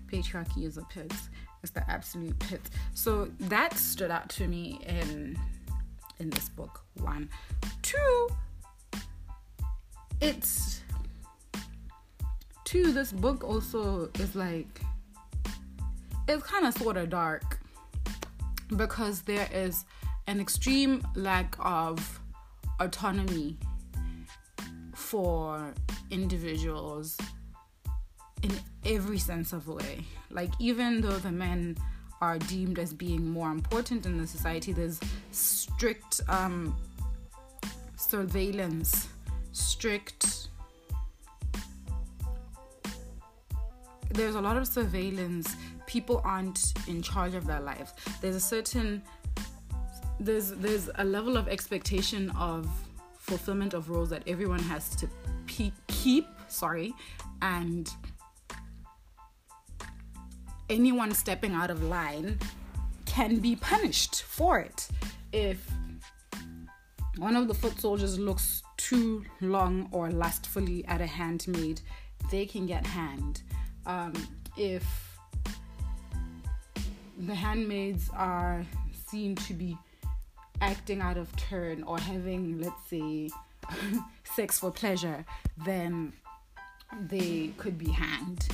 patriarchy 0.08 0.64
is 0.64 0.78
a 0.78 0.84
pit. 0.84 1.12
It's 1.62 1.72
the 1.72 1.90
absolute 1.90 2.40
pit. 2.40 2.62
So 2.94 3.30
that 3.40 3.78
stood 3.78 4.12
out 4.12 4.30
to 4.30 4.48
me 4.48 4.80
in 4.88 5.38
in 6.20 6.30
this 6.30 6.50
book. 6.50 6.82
One, 7.02 7.30
two. 7.82 8.30
It's 10.22 10.82
two. 12.64 12.92
This 12.92 13.12
book 13.12 13.44
also 13.44 14.10
is 14.20 14.36
like 14.36 14.82
it's 16.30 16.44
kind 16.44 16.66
of 16.66 16.74
sort 16.76 16.96
of 16.96 17.10
dark 17.10 17.60
because 18.78 19.24
there 19.24 19.48
is 19.52 19.84
an 20.28 20.40
extreme 20.40 21.02
lack 21.16 21.56
of 21.60 22.20
autonomy 22.80 23.58
for 24.94 25.74
individuals 26.12 27.18
in 28.44 28.52
every 28.86 29.18
sense 29.18 29.54
of 29.54 29.66
the 29.66 29.74
way. 29.74 30.06
Like, 30.30 30.52
even 30.60 31.02
though 31.02 31.18
the 31.18 31.32
men 31.32 31.78
are 32.22 32.38
deemed 32.38 32.78
as 32.78 32.94
being 32.94 33.28
more 33.28 33.52
important 33.52 34.06
in 34.06 34.20
the 34.20 34.28
society, 34.28 34.72
there's 34.72 35.00
strict 35.32 36.22
um, 36.28 36.78
surveillance, 37.96 39.08
strict. 39.52 40.50
There's 44.12 44.36
a 44.36 44.42
lot 44.42 44.58
of 44.58 44.68
surveillance. 44.68 45.56
People 45.90 46.22
aren't 46.24 46.74
in 46.88 47.02
charge 47.02 47.34
of 47.34 47.48
their 47.48 47.60
lives. 47.60 47.94
There's 48.22 48.36
a 48.36 48.40
certain 48.40 49.02
there's 50.20 50.52
there's 50.52 50.88
a 50.96 51.04
level 51.04 51.36
of 51.36 51.48
expectation 51.48 52.30
of 52.38 52.70
fulfillment 53.18 53.74
of 53.74 53.90
roles 53.90 54.12
that 54.12 54.22
everyone 54.28 54.60
has 54.60 54.96
to 54.98 55.10
pe- 55.48 55.72
keep 55.88 56.28
sorry 56.48 56.94
and 57.42 57.90
anyone 60.70 61.12
stepping 61.12 61.54
out 61.54 61.72
of 61.72 61.82
line 61.82 62.38
can 63.06 63.40
be 63.40 63.56
punished 63.56 64.22
for 64.22 64.60
it. 64.60 64.88
If 65.34 65.68
one 67.18 67.36
of 67.36 67.48
the 67.48 67.56
foot 67.56 67.80
soldiers 67.80 68.20
looks 68.20 68.62
too 68.78 69.26
long 69.42 69.90
or 69.92 70.12
lustfully 70.12 70.86
at 70.86 71.02
a 71.02 71.08
handmaid, 71.08 71.82
they 72.30 72.46
can 72.46 72.68
get 72.68 72.86
hanged. 72.86 73.42
Um, 73.88 74.14
if 74.56 75.09
the 77.20 77.36
handmaids 77.36 78.10
are 78.16 78.66
seen 79.08 79.36
to 79.36 79.54
be 79.54 79.78
acting 80.62 81.02
out 81.02 81.18
of 81.18 81.34
turn 81.36 81.84
or 81.84 82.00
having, 82.00 82.62
let's 82.62 82.90
say, 82.90 83.30
sex 84.24 84.60
for 84.60 84.72
pleasure, 84.72 85.26
then 85.66 86.14
they 87.02 87.52
could 87.58 87.78
be 87.78 87.92
hanged. 87.92 88.48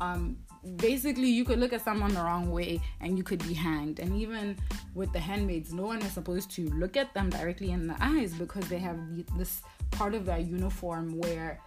Um, 0.00 0.36
basically 0.76 1.28
you 1.28 1.44
could 1.44 1.58
look 1.58 1.72
at 1.72 1.82
someone 1.82 2.12
the 2.14 2.20
wrong 2.20 2.50
way 2.50 2.80
and 3.00 3.16
you 3.16 3.24
could 3.24 3.46
be 3.46 3.54
hanged 3.54 4.00
and 4.00 4.14
even 4.20 4.56
with 4.94 5.12
the 5.12 5.18
handmaids 5.18 5.72
no 5.72 5.84
one 5.84 6.02
is 6.02 6.12
supposed 6.12 6.50
to 6.50 6.68
look 6.70 6.96
at 6.96 7.14
them 7.14 7.30
directly 7.30 7.70
in 7.70 7.86
the 7.86 7.96
eyes 8.00 8.34
because 8.34 8.68
they 8.68 8.78
have 8.78 8.98
this 9.36 9.62
part 9.92 10.14
of 10.14 10.26
their 10.26 10.38
uniform 10.38 11.16
where 11.18 11.60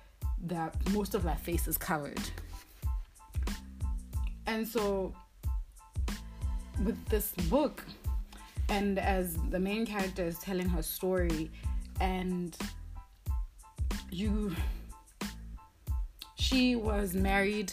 that 0.44 0.76
most 0.92 1.16
of 1.16 1.24
their 1.24 1.38
face 1.38 1.68
is 1.68 1.78
covered 1.78 2.20
and 4.46 4.68
so 4.68 5.14
with 6.84 7.04
this 7.08 7.32
book 7.50 7.84
and 8.70 9.00
as 9.00 9.38
the 9.50 9.60
main 9.60 9.86
character 9.86 10.24
is 10.24 10.40
telling 10.40 10.68
her 10.68 10.82
story 10.82 11.50
and 12.00 12.58
you 14.12 14.56
she 16.52 16.76
was 16.76 17.14
married 17.14 17.72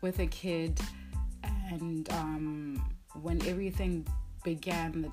with 0.00 0.18
a 0.18 0.26
kid, 0.26 0.80
and 1.70 2.10
um, 2.10 2.82
when 3.22 3.44
everything 3.46 4.06
began, 4.44 5.02
the 5.02 5.12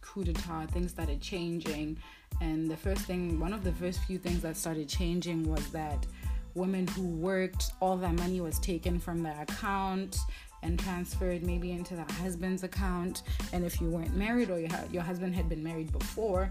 coup 0.00 0.24
d'etat, 0.24 0.66
things 0.66 0.90
started 0.90 1.22
changing. 1.22 1.96
And 2.40 2.70
the 2.70 2.76
first 2.76 3.02
thing, 3.02 3.38
one 3.38 3.52
of 3.52 3.62
the 3.64 3.72
first 3.72 4.00
few 4.00 4.18
things 4.18 4.42
that 4.42 4.56
started 4.56 4.88
changing 4.88 5.48
was 5.48 5.66
that 5.70 6.06
women 6.54 6.86
who 6.88 7.06
worked, 7.06 7.72
all 7.80 7.96
their 7.96 8.12
money 8.12 8.40
was 8.40 8.58
taken 8.58 8.98
from 8.98 9.22
their 9.22 9.40
account 9.40 10.18
and 10.62 10.78
transferred 10.78 11.42
maybe 11.42 11.72
into 11.72 11.94
their 11.94 12.06
husband's 12.20 12.62
account. 12.62 13.22
And 13.52 13.64
if 13.64 13.80
you 13.80 13.88
weren't 13.88 14.14
married 14.16 14.50
or 14.50 14.58
your, 14.58 14.70
your 14.90 15.02
husband 15.02 15.34
had 15.34 15.48
been 15.48 15.62
married 15.62 15.92
before, 15.92 16.50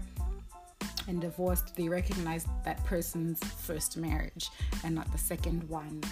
and 1.08 1.20
divorced, 1.20 1.74
they 1.76 1.88
recognized 1.88 2.46
that 2.64 2.82
person's 2.84 3.42
first 3.42 3.96
marriage 3.96 4.50
and 4.84 4.94
not 4.94 5.10
the 5.12 5.18
second 5.18 5.68
one. 5.68 6.02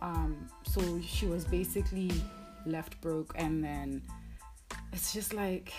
Um, 0.00 0.48
so 0.64 1.00
she 1.00 1.26
was 1.26 1.44
basically 1.44 2.10
left 2.64 3.00
broke, 3.00 3.34
and 3.36 3.62
then 3.62 4.02
it's 4.92 5.12
just 5.12 5.34
like, 5.34 5.72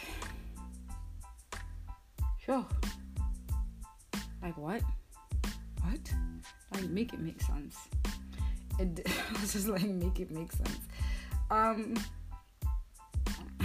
sure, 2.39 2.65
like 4.41 4.57
what? 4.57 4.81
What? 5.81 6.13
Like 6.73 6.89
make 6.89 7.13
it 7.13 7.19
make 7.19 7.41
sense. 7.41 7.77
It 8.77 9.07
was 9.41 9.53
just 9.53 9.67
like 9.67 9.87
make 9.87 10.19
it 10.19 10.31
make 10.31 10.51
sense. 10.51 10.79
Um, 11.51 11.95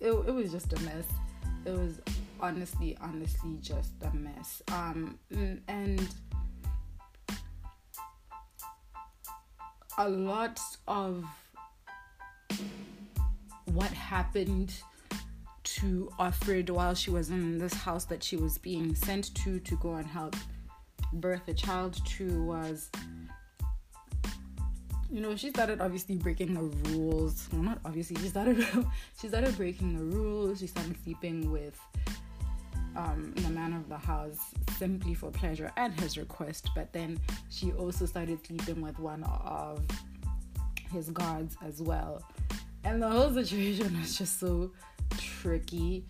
it 0.00 0.10
it 0.10 0.34
was 0.34 0.52
just 0.52 0.72
a 0.72 0.80
mess. 0.82 1.06
It 1.64 1.72
was 1.72 2.00
honestly, 2.40 2.96
honestly, 3.00 3.58
just 3.60 3.92
a 4.02 4.14
mess. 4.14 4.62
Um, 4.72 5.18
and 5.68 6.08
a 9.98 10.08
lot 10.08 10.60
of 10.86 11.24
what 13.66 13.90
happened 13.90 14.74
to 15.64 16.10
Offred 16.18 16.70
while 16.70 16.94
she 16.94 17.10
was 17.10 17.30
in 17.30 17.58
this 17.58 17.74
house 17.74 18.04
that 18.06 18.22
she 18.22 18.36
was 18.36 18.58
being 18.58 18.94
sent 18.94 19.34
to 19.34 19.60
to 19.60 19.76
go 19.76 19.94
and 19.94 20.06
help 20.06 20.36
birth 21.14 21.46
a 21.48 21.54
child 21.54 21.98
to 22.06 22.42
was 22.44 22.90
you 25.10 25.20
know 25.20 25.34
she 25.36 25.50
started 25.50 25.80
obviously 25.80 26.16
breaking 26.16 26.54
the 26.54 26.90
rules 26.90 27.48
well 27.52 27.62
not 27.62 27.78
obviously 27.84 28.16
she 28.16 28.28
started 28.28 28.64
she 29.20 29.28
started 29.28 29.56
breaking 29.56 29.96
the 29.96 30.16
rules 30.16 30.60
she 30.60 30.66
started 30.66 30.96
sleeping 31.02 31.50
with 31.50 31.78
um, 32.98 33.32
the 33.36 33.50
man 33.50 33.72
of 33.72 33.88
the 33.88 33.96
house 33.96 34.38
simply 34.76 35.14
for 35.14 35.30
pleasure 35.30 35.70
at 35.76 35.98
his 36.00 36.18
request, 36.18 36.70
but 36.74 36.92
then 36.92 37.18
she 37.48 37.72
also 37.72 38.06
started 38.06 38.44
sleeping 38.44 38.80
with 38.80 38.98
one 38.98 39.22
of 39.22 39.80
his 40.90 41.08
guards 41.10 41.56
as 41.64 41.80
well. 41.80 42.22
And 42.84 43.00
the 43.00 43.08
whole 43.08 43.32
situation 43.32 43.98
was 44.00 44.18
just 44.18 44.40
so 44.40 44.72
tricky. 45.16 46.06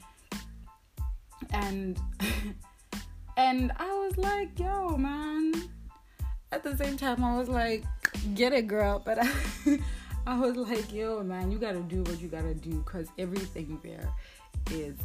And 1.50 2.00
and 3.36 3.70
I 3.76 3.92
was 3.92 4.16
like, 4.16 4.58
yo, 4.58 4.96
man. 4.96 5.52
At 6.50 6.62
the 6.62 6.74
same 6.78 6.96
time, 6.96 7.22
I 7.22 7.38
was 7.38 7.50
like, 7.50 7.84
get 8.34 8.52
it, 8.52 8.66
girl. 8.66 9.02
But 9.04 9.18
I, 9.20 9.30
I 10.26 10.38
was 10.38 10.56
like, 10.56 10.92
yo, 10.92 11.22
man, 11.22 11.50
you 11.50 11.58
gotta 11.58 11.80
do 11.80 12.02
what 12.02 12.20
you 12.20 12.28
gotta 12.28 12.54
do 12.54 12.82
because 12.84 13.08
everything 13.18 13.78
there 13.82 14.08
is 14.70 14.96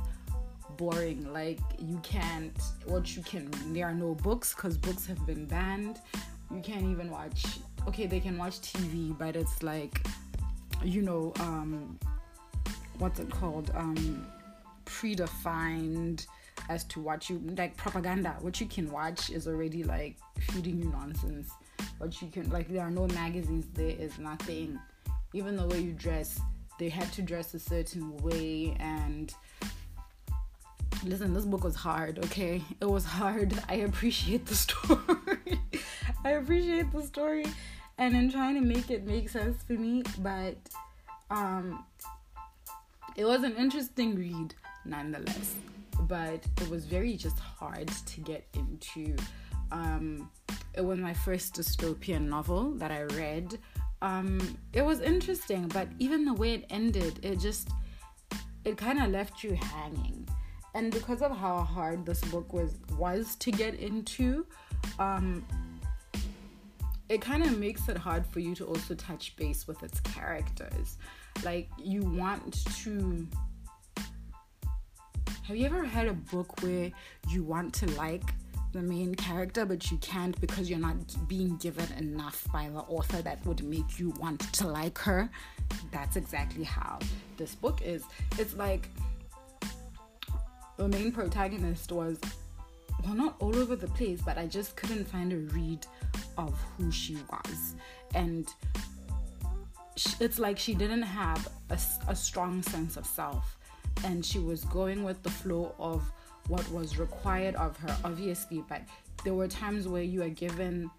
boring. 0.78 1.32
Like 1.32 1.60
you 1.80 2.00
can't 2.04 2.58
what 2.86 3.16
you 3.16 3.22
can 3.24 3.50
there 3.74 3.86
are 3.86 3.94
no 3.94 4.16
books 4.16 4.54
because 4.54 4.78
books 4.78 5.06
have 5.06 5.26
been 5.26 5.46
banned. 5.46 6.00
you 6.54 6.62
can't 6.62 6.84
even 6.84 7.10
watch 7.10 7.60
okay 7.88 8.06
they 8.06 8.20
can 8.20 8.38
watch 8.38 8.60
tv 8.62 9.18
but 9.18 9.36
it's 9.36 9.64
like 9.64 10.06
you 10.84 11.02
know 11.02 11.34
um 11.40 11.98
what's 13.00 13.20
it 13.20 13.30
called 13.30 13.72
um 13.76 14.26
predefined 14.86 16.28
as 16.70 16.84
to 16.86 17.02
what 17.02 17.30
you 17.30 17.42
like 17.58 17.76
propaganda 17.76 18.36
what 18.42 18.60
you 18.62 18.68
can 18.68 18.90
watch 18.92 19.30
is 19.30 19.48
already 19.48 19.84
like 19.84 20.18
feeding 20.40 20.80
you 20.80 20.90
nonsense 20.92 21.50
what 21.98 22.22
you 22.22 22.28
can 22.28 22.50
like 22.50 22.68
there 22.70 22.82
are 22.82 22.92
no 22.92 23.08
magazines 23.08 23.66
there 23.74 23.96
is 23.98 24.18
nothing. 24.20 24.80
Even 25.34 25.56
the 25.56 25.66
way 25.66 25.80
you 25.80 25.94
dress 25.94 26.40
they 26.80 26.90
had 26.90 27.12
to 27.14 27.22
dress 27.22 27.54
a 27.54 27.60
certain 27.60 28.16
way 28.18 28.76
and 28.80 29.34
listen 31.06 31.34
this 31.34 31.46
book 31.46 31.64
was 31.64 31.76
hard 31.76 32.20
okay? 32.26 32.62
It 32.82 32.86
was 32.86 33.06
hard. 33.06 33.54
I 33.70 33.76
appreciate 33.76 34.46
the 34.46 34.56
story. 34.56 35.60
I 36.26 36.32
appreciate 36.32 36.92
the 36.92 37.04
story. 37.04 37.46
And 37.98 38.16
in 38.16 38.32
trying 38.32 38.56
to 38.56 38.62
make 38.62 38.90
it 38.90 39.06
make 39.06 39.30
sense 39.30 39.62
for 39.64 39.74
me 39.74 40.04
but 40.20 40.58
um 41.30 41.84
it 43.16 43.26
was 43.26 43.44
an 43.44 43.56
interesting 43.56 44.16
read 44.16 44.56
nonetheless. 44.86 45.56
But 46.02 46.44
it 46.62 46.70
was 46.70 46.86
very 46.86 47.16
just 47.16 47.40
hard 47.40 47.88
to 47.88 48.22
get 48.22 48.46
into 48.54 49.16
um 49.72 50.30
it 50.76 50.84
was 50.84 51.00
my 51.00 51.14
first 51.14 51.56
dystopian 51.56 52.28
novel 52.28 52.72
that 52.72 52.92
i 52.92 53.04
read 53.04 53.58
um 54.02 54.58
it 54.74 54.84
was 54.84 55.00
interesting 55.00 55.68
but 55.68 55.88
even 56.00 56.26
the 56.26 56.34
way 56.34 56.54
it 56.54 56.66
ended 56.70 57.20
it 57.24 57.40
just 57.40 57.70
it 58.66 58.78
kind 58.78 59.02
of 59.02 59.10
left 59.10 59.44
you 59.44 59.56
hanging. 59.56 60.28
And 60.76 60.92
because 60.92 61.22
of 61.22 61.36
how 61.36 61.60
hard 61.60 62.06
this 62.06 62.22
book 62.22 62.52
was 62.54 62.76
was 62.98 63.36
to 63.38 63.52
get 63.52 63.76
into 63.76 64.46
um 65.00 65.46
it 67.10 67.22
kind 67.22 67.44
of 67.44 67.60
makes 67.60 67.90
it 67.90 67.98
hard 67.98 68.26
for 68.26 68.40
you 68.40 68.56
to 68.56 68.66
also 68.66 68.96
touch 68.96 69.36
base 69.36 69.68
with 69.68 69.84
its 69.84 70.00
characters. 70.00 70.98
Like 71.44 71.70
you 71.78 72.02
want 72.02 72.66
to 72.78 73.28
have 75.44 75.58
you 75.58 75.66
ever 75.66 75.84
had 75.84 76.08
a 76.08 76.14
book 76.14 76.62
where 76.64 76.92
you 77.30 77.44
want 77.44 77.74
to 77.76 77.92
like 77.92 78.34
the 78.74 78.82
main 78.82 79.16
character 79.16 79.66
but 79.66 79.90
you 79.92 79.98
can't 79.98 80.40
because 80.42 80.70
you're 80.70 80.80
not 80.80 80.96
being 81.28 81.56
given 81.58 81.90
enough 81.98 82.46
by 82.52 82.68
the 82.70 82.80
author 82.80 83.22
that 83.22 83.44
would 83.46 83.64
make 83.64 84.00
you 84.00 84.10
want 84.20 84.42
to 84.54 84.68
like 84.68 84.98
her. 84.98 85.30
That's 85.92 86.16
exactly 86.16 86.64
how 86.64 87.00
this 87.38 87.56
book 87.56 87.82
is. 87.82 88.04
It's 88.38 88.56
like 88.56 88.90
the 90.78 90.88
main 90.88 91.12
protagonist 91.12 91.92
was 91.92 92.20
well 93.06 93.14
not 93.14 93.36
all 93.40 93.56
over 93.56 93.76
the 93.76 93.88
place 93.88 94.22
but 94.26 94.38
i 94.38 94.48
just 94.48 94.76
couldn't 94.76 95.06
find 95.06 95.32
a 95.34 95.38
read 95.38 95.86
of 96.38 96.58
who 96.78 96.92
she 96.92 97.18
was. 97.32 97.76
And 98.14 98.48
it's 100.20 100.40
like 100.40 100.58
she 100.58 100.74
didn't 100.74 101.04
have 101.04 101.48
a, 101.70 101.78
a 102.08 102.16
strong 102.16 102.62
sense 102.64 102.98
of 102.98 103.06
self. 103.06 103.58
And 104.04 104.26
she 104.26 104.40
was 104.40 104.64
going 104.66 105.04
with 105.04 105.22
the 105.24 105.30
flow 105.30 105.76
of 105.80 106.04
what 106.48 106.70
was 106.72 106.98
required 106.98 107.56
of 107.56 107.78
her 107.78 107.96
obviously 108.04 108.64
but 108.68 108.82
there 109.24 109.34
were 109.34 109.48
times 109.48 109.88
where 109.88 110.04
you 110.04 110.22
are 110.22 110.30
given 110.30 110.90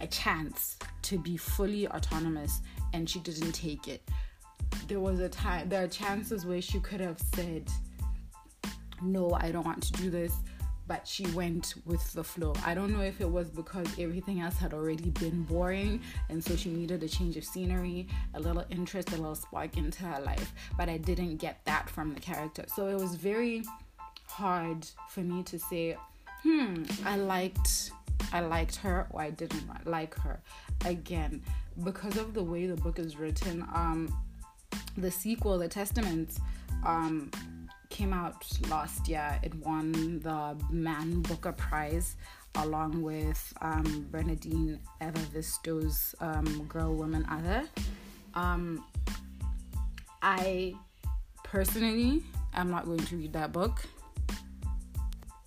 a 0.00 0.06
chance 0.06 0.76
to 1.02 1.18
be 1.18 1.36
fully 1.36 1.88
autonomous 1.88 2.60
and 2.92 3.08
she 3.08 3.18
didn't 3.20 3.52
take 3.52 3.88
it 3.88 4.08
there 4.88 5.00
was 5.00 5.20
a 5.20 5.28
time 5.28 5.68
there 5.68 5.84
are 5.84 5.88
chances 5.88 6.44
where 6.44 6.60
she 6.60 6.80
could 6.80 7.00
have 7.00 7.20
said 7.34 7.70
no, 9.04 9.32
I 9.34 9.50
don't 9.50 9.64
want 9.64 9.82
to 9.84 9.92
do 9.92 10.10
this. 10.10 10.32
But 10.86 11.08
she 11.08 11.26
went 11.28 11.74
with 11.86 12.12
the 12.12 12.22
flow. 12.22 12.52
I 12.62 12.74
don't 12.74 12.92
know 12.92 13.00
if 13.00 13.18
it 13.22 13.30
was 13.30 13.48
because 13.48 13.86
everything 13.98 14.40
else 14.40 14.58
had 14.58 14.74
already 14.74 15.08
been 15.08 15.42
boring 15.44 16.02
and 16.28 16.44
so 16.44 16.56
she 16.56 16.68
needed 16.68 17.02
a 17.02 17.08
change 17.08 17.38
of 17.38 17.44
scenery, 17.44 18.06
a 18.34 18.40
little 18.40 18.66
interest, 18.68 19.08
a 19.12 19.16
little 19.16 19.34
spark 19.34 19.78
into 19.78 20.04
her 20.04 20.20
life. 20.20 20.52
But 20.76 20.90
I 20.90 20.98
didn't 20.98 21.38
get 21.38 21.64
that 21.64 21.88
from 21.88 22.12
the 22.12 22.20
character. 22.20 22.66
So 22.74 22.88
it 22.88 22.98
was 22.98 23.14
very 23.14 23.64
hard 24.34 24.86
for 25.08 25.20
me 25.20 25.42
to 25.44 25.58
say, 25.58 25.96
hmm, 26.42 26.84
I 27.04 27.16
liked 27.16 27.90
I 28.32 28.40
liked 28.40 28.76
her 28.76 29.06
or 29.10 29.22
I 29.22 29.30
didn't 29.30 29.86
like 29.86 30.14
her. 30.16 30.40
Again, 30.84 31.42
because 31.84 32.16
of 32.16 32.34
the 32.34 32.42
way 32.42 32.66
the 32.66 32.76
book 32.76 32.98
is 32.98 33.16
written, 33.16 33.66
um 33.72 34.12
the 34.96 35.10
sequel, 35.10 35.58
the 35.58 35.68
Testaments, 35.68 36.40
um 36.84 37.30
came 37.90 38.12
out 38.12 38.44
last 38.68 39.06
year. 39.08 39.38
It 39.42 39.54
won 39.54 40.18
the 40.20 40.56
Man 40.70 41.20
Booker 41.22 41.52
Prize 41.52 42.16
along 42.56 43.02
with 43.02 43.52
um, 43.60 44.06
Bernardine 44.10 44.80
Evaristo's 45.00 46.14
um, 46.20 46.66
Girl, 46.68 46.94
Woman, 46.94 47.26
Other. 47.30 47.64
Um, 48.34 48.84
I 50.22 50.74
personally 51.42 52.22
am 52.54 52.70
not 52.70 52.84
going 52.84 52.98
to 52.98 53.16
read 53.16 53.32
that 53.34 53.52
book. 53.52 53.84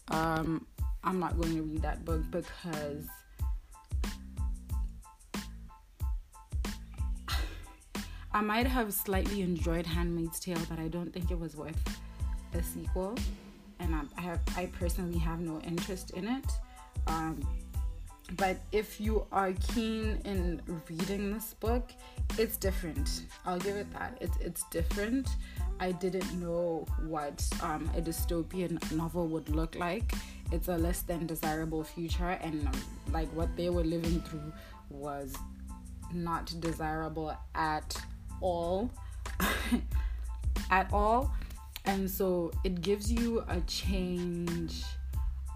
Um, 0.10 0.66
I'm 1.04 1.20
not 1.20 1.40
going 1.40 1.56
to 1.56 1.62
read 1.62 1.82
that 1.82 2.04
book 2.06 2.22
because 2.32 3.06
I 8.32 8.42
might 8.42 8.68
have 8.68 8.94
slightly 8.94 9.42
enjoyed 9.42 9.86
Handmaid's 9.86 10.40
Tale, 10.40 10.60
but 10.70 10.80
I 10.80 10.88
don't 10.90 11.12
think 11.12 11.32
it 11.32 11.40
was 11.40 11.56
worth 11.56 11.82
a 12.54 12.62
sequel, 12.62 13.16
and 13.80 13.96
I, 13.96 14.02
I 14.18 14.22
have 14.22 14.40
I 14.56 14.66
personally 14.68 15.18
have 15.18 15.40
no 15.40 15.60
interest 15.62 16.12
in 16.12 16.28
it. 16.28 16.46
Um, 17.08 17.48
but 18.36 18.58
if 18.72 19.00
you 19.00 19.26
are 19.32 19.54
keen 19.74 20.22
in 20.26 20.62
reading 20.90 21.34
this 21.34 21.54
book, 21.54 21.92
it's 22.38 22.58
different. 22.58 23.24
I'll 23.46 23.60
give 23.60 23.76
it 23.76 23.92
that. 23.94 24.18
It's 24.22 24.38
it's 24.38 24.64
different. 24.70 25.30
I 25.80 25.92
didn't 25.92 26.34
know 26.40 26.86
what 27.06 27.48
um, 27.62 27.90
a 27.96 28.02
dystopian 28.02 28.80
novel 28.92 29.28
would 29.28 29.50
look 29.50 29.76
like. 29.76 30.14
It's 30.52 30.68
a 30.68 30.78
less 30.78 31.02
than 31.02 31.28
desirable 31.28 31.84
future, 31.84 32.38
and 32.42 32.68
um, 32.68 32.82
like 33.12 33.28
what 33.30 33.56
they 33.56 33.70
were 33.70 33.84
living 33.84 34.22
through 34.22 34.54
was 34.90 35.36
not 36.14 36.54
desirable 36.60 37.38
at 37.56 37.96
all. 38.42 38.90
at 40.72 40.92
all 40.92 41.32
and 41.88 42.12
so 42.12 42.52
it 42.64 42.82
gives 42.82 43.12
you 43.12 43.44
a 43.48 43.62
change 43.62 44.84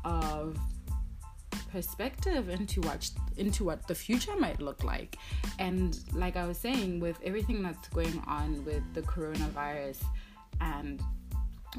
of 0.06 0.58
perspective 1.72 2.50
into 2.50 2.82
what 2.82 3.10
into 3.38 3.64
what 3.64 3.88
the 3.88 3.96
future 3.96 4.36
might 4.38 4.62
look 4.62 4.84
like. 4.84 5.18
And 5.60 5.98
like 6.14 6.36
i 6.36 6.46
was 6.46 6.58
saying 6.58 7.00
with 7.00 7.18
everything 7.24 7.62
that's 7.64 7.88
going 7.90 8.22
on 8.28 8.64
with 8.66 8.84
the 8.94 9.02
coronavirus 9.02 10.04
and 10.60 11.02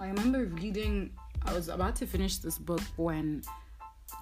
i 0.00 0.06
remember 0.06 0.44
reading 0.44 1.10
i 1.44 1.52
was 1.52 1.68
about 1.68 1.94
to 1.96 2.06
finish 2.06 2.38
this 2.38 2.58
book 2.58 2.82
when 2.96 3.42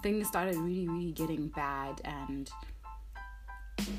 things 0.01 0.27
started 0.27 0.55
really 0.55 0.87
really 0.87 1.11
getting 1.11 1.47
bad. 1.49 2.01
And 2.03 2.49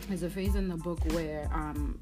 there's 0.08 0.22
a 0.22 0.30
phrase 0.30 0.54
in 0.54 0.68
the 0.68 0.76
book 0.76 1.00
where 1.12 1.48
um, 1.52 2.00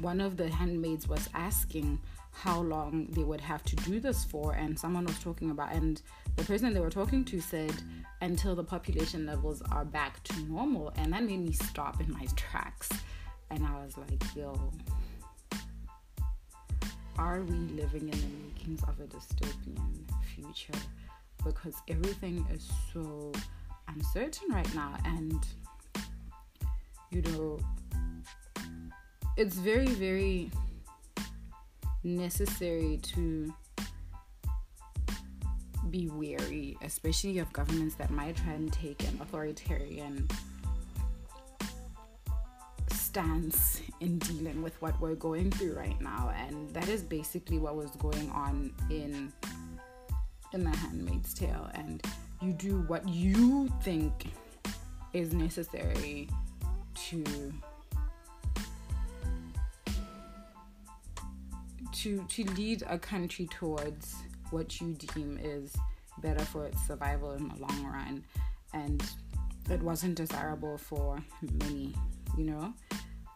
one 0.00 0.20
of 0.20 0.36
the 0.36 0.48
handmaids 0.48 1.08
was 1.08 1.28
asking 1.34 1.98
how 2.38 2.60
long 2.60 3.08
they 3.10 3.24
would 3.24 3.40
have 3.40 3.64
to 3.64 3.74
do 3.76 3.98
this 3.98 4.24
for 4.24 4.52
and 4.54 4.78
someone 4.78 5.04
was 5.04 5.18
talking 5.18 5.50
about 5.50 5.72
and 5.72 6.02
the 6.36 6.44
person 6.44 6.72
they 6.72 6.78
were 6.78 6.88
talking 6.88 7.24
to 7.24 7.40
said 7.40 7.72
until 8.20 8.54
the 8.54 8.62
population 8.62 9.26
levels 9.26 9.60
are 9.72 9.84
back 9.84 10.22
to 10.22 10.40
normal. 10.42 10.92
And 10.96 11.12
that 11.12 11.24
made 11.24 11.40
me 11.40 11.50
stop 11.50 12.00
in 12.00 12.12
my 12.12 12.26
tracks. 12.36 12.88
And 13.50 13.66
i 13.66 13.84
was 13.84 13.96
like 13.98 14.22
yo 14.36 14.54
are 17.18 17.40
we 17.40 17.56
living 17.74 18.02
in 18.02 18.10
the 18.10 18.28
makings 18.44 18.82
of 18.84 19.00
a 19.00 19.06
dystopian 19.08 20.04
future? 20.36 20.78
Because 21.44 21.74
everything 21.88 22.46
is 22.52 22.70
so 22.92 23.32
uncertain 23.88 24.48
right 24.50 24.74
now 24.74 24.94
and 25.04 25.44
you 27.10 27.22
know 27.22 27.58
it's 29.36 29.56
very 29.56 29.86
very 29.86 30.50
necessary 32.04 32.98
to 33.02 33.52
be 35.90 36.08
wary, 36.08 36.76
especially 36.82 37.38
of 37.38 37.52
governments 37.52 37.94
that 37.96 38.10
might 38.10 38.36
try 38.36 38.52
and 38.52 38.72
take 38.72 39.02
an 39.04 39.18
authoritarian 39.20 40.28
stance 42.92 43.80
in 44.00 44.18
dealing 44.18 44.62
with 44.62 44.80
what 44.82 44.98
we're 45.00 45.14
going 45.14 45.50
through 45.50 45.74
right 45.74 46.00
now. 46.00 46.32
And 46.36 46.68
that 46.70 46.88
is 46.88 47.02
basically 47.02 47.58
what 47.58 47.74
was 47.74 47.90
going 47.92 48.30
on 48.30 48.72
in 48.90 49.32
in 50.52 50.64
the 50.64 50.70
handmaid's 50.70 51.34
tale. 51.34 51.70
And 51.74 52.02
you 52.40 52.52
do 52.52 52.82
what 52.86 53.08
you 53.08 53.68
think 53.82 54.12
is 55.12 55.32
necessary 55.32 56.28
to 56.94 57.24
to 61.92 62.24
to 62.28 62.44
lead 62.52 62.82
a 62.88 62.98
country 62.98 63.46
towards 63.46 64.16
what 64.50 64.80
you 64.80 64.94
deem 64.94 65.38
is 65.42 65.76
better 66.18 66.44
for 66.44 66.66
its 66.66 66.86
survival 66.86 67.32
in 67.32 67.48
the 67.48 67.54
long 67.60 67.84
run 67.84 68.24
and 68.72 69.02
it 69.70 69.82
wasn't 69.82 70.14
desirable 70.14 70.78
for 70.78 71.22
many, 71.64 71.94
you 72.36 72.44
know, 72.44 72.72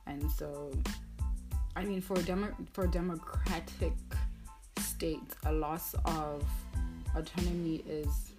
and 0.07 0.31
so 0.31 0.73
I 1.77 1.85
mean 1.85 2.01
for 2.01 2.17
demo- 2.23 2.57
for 2.73 2.87
democratic 2.87 3.93
states, 4.79 5.35
a 5.45 5.53
loss 5.53 5.95
of 6.05 6.45
autonomy 7.15 7.83
is 7.89 8.33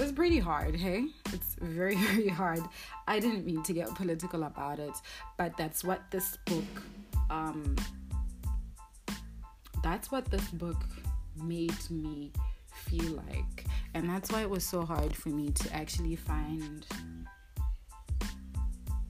it's 0.00 0.12
pretty 0.12 0.38
hard, 0.38 0.76
hey? 0.76 1.06
It's 1.32 1.56
very, 1.60 1.96
very 2.12 2.28
hard. 2.28 2.60
I 3.08 3.18
didn't 3.18 3.44
mean 3.44 3.64
to 3.64 3.72
get 3.72 3.92
political 3.96 4.44
about 4.44 4.78
it, 4.78 4.94
but 5.36 5.56
that's 5.56 5.82
what 5.82 6.08
this 6.12 6.38
book 6.44 6.82
um 7.30 7.76
that's 9.82 10.10
what 10.10 10.24
this 10.30 10.46
book 10.48 10.84
made 11.36 11.90
me 11.90 12.32
feel 12.72 13.22
like. 13.28 13.64
And 13.94 14.08
that's 14.08 14.30
why 14.30 14.42
it 14.42 14.50
was 14.50 14.64
so 14.64 14.84
hard 14.84 15.14
for 15.14 15.28
me 15.30 15.50
to 15.50 15.72
actually 15.74 16.16
find 16.16 16.86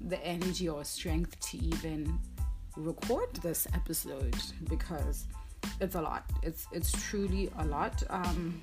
the 0.00 0.24
energy 0.24 0.68
or 0.68 0.84
strength 0.84 1.38
to 1.40 1.58
even 1.58 2.18
record 2.76 3.34
this 3.42 3.66
episode 3.74 4.36
because 4.68 5.26
it's 5.80 5.94
a 5.94 6.00
lot. 6.00 6.24
It's 6.42 6.66
it's 6.72 6.92
truly 7.08 7.50
a 7.58 7.64
lot. 7.64 8.02
Um 8.10 8.60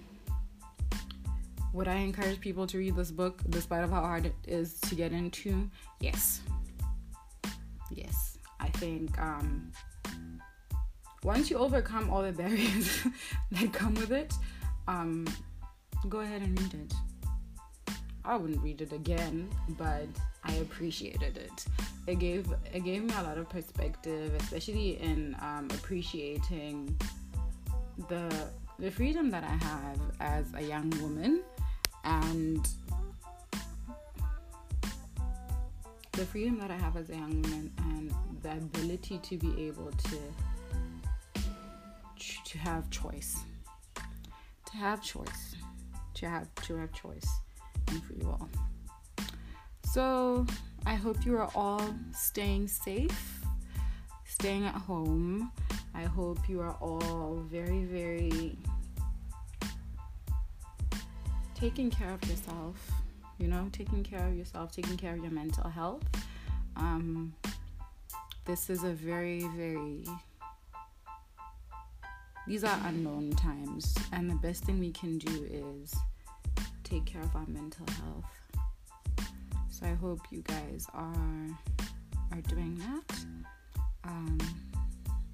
would 1.74 1.90
I 1.90 1.96
encourage 1.96 2.40
people 2.40 2.66
to 2.68 2.78
read 2.78 2.96
this 2.96 3.12
book 3.12 3.42
despite 3.50 3.84
of 3.84 3.90
how 3.92 4.00
hard 4.00 4.26
it 4.26 4.36
is 4.48 4.80
to 4.82 4.96
get 4.96 5.12
into? 5.12 5.70
Yes. 6.00 6.42
Yes. 7.92 8.35
I 8.66 8.70
think 8.78 9.18
um 9.20 9.72
once 11.24 11.50
you 11.50 11.58
overcome 11.58 12.10
all 12.10 12.22
the 12.22 12.32
barriers 12.32 13.04
that 13.52 13.74
come 13.74 13.96
with 13.96 14.12
it, 14.12 14.32
um, 14.88 15.26
go 16.08 16.20
ahead 16.20 16.42
and 16.44 16.60
read 16.62 16.74
it. 16.76 16.94
I 18.24 18.36
wouldn't 18.36 18.62
read 18.62 18.82
it 18.82 18.92
again, 18.92 19.50
but 19.70 20.08
I 20.44 20.54
appreciated 20.54 21.38
it. 21.38 21.66
It 22.08 22.20
gave 22.20 22.52
it 22.74 22.84
gave 22.84 23.04
me 23.04 23.14
a 23.18 23.24
lot 23.24 23.38
of 23.38 23.50
perspective, 23.50 24.34
especially 24.40 25.02
in 25.02 25.36
um, 25.42 25.68
appreciating 25.72 26.96
the 28.10 28.32
the 28.80 28.92
freedom 28.92 29.30
that 29.32 29.44
I 29.44 29.56
have 29.66 30.00
as 30.20 30.46
a 30.56 30.62
young 30.62 30.90
woman 31.02 31.44
freedom 36.36 36.60
that 36.60 36.70
I 36.70 36.76
have 36.76 36.98
as 36.98 37.10
a 37.10 37.16
young 37.16 37.42
woman 37.44 37.72
and 37.78 38.14
the 38.42 38.52
ability 38.52 39.20
to 39.20 39.38
be 39.38 39.68
able 39.68 39.90
to 39.90 40.20
to 42.44 42.58
have 42.58 42.90
choice. 42.90 43.38
To 44.66 44.76
have 44.76 45.02
choice. 45.02 45.56
To 46.16 46.28
have 46.28 46.54
to 46.56 46.76
have 46.76 46.92
choice 46.92 47.26
and 47.88 48.04
for 48.04 48.14
you 48.16 48.28
all 48.30 48.50
so 49.86 50.46
i 50.86 50.96
hope 50.96 51.26
you 51.26 51.38
are 51.38 51.50
all 51.56 51.96
staying 52.12 52.68
safe 52.68 53.42
staying 54.26 54.66
at 54.66 54.74
home. 54.74 55.52
I 55.94 56.04
hope 56.04 56.50
you 56.50 56.60
are 56.60 56.76
all 56.82 57.46
very 57.50 57.86
very 57.86 58.58
taking 61.54 61.90
care 61.90 62.12
of 62.12 62.22
yourself 62.30 63.05
you 63.38 63.48
know 63.48 63.68
taking 63.72 64.04
care 64.04 64.26
of 64.28 64.36
yourself 64.36 64.72
taking 64.72 64.98
care 64.98 65.14
of 65.14 65.20
your 65.20 65.32
mental 65.32 65.70
health 65.70 66.04
um, 66.78 67.34
this 68.46 68.70
is 68.70 68.84
a 68.84 68.92
very 68.92 69.42
very 69.56 70.04
these 72.48 72.64
are 72.64 72.80
unknown 72.86 73.32
times, 73.32 73.96
and 74.12 74.30
the 74.30 74.36
best 74.36 74.66
thing 74.66 74.80
we 74.80 74.92
can 74.92 75.18
do 75.18 75.48
is 75.50 75.96
take 76.84 77.04
care 77.04 77.22
of 77.24 77.36
our 77.36 77.46
mental 77.48 77.88
health. 78.04 79.28
So 79.68 79.88
I 79.88 79.96
hope 79.96 80.20
you 80.30 80.44
guys 80.44 80.86
are 80.94 81.48
are 82.32 82.42
doing 82.48 82.76
that. 82.76 83.26
Um, 84.04 84.38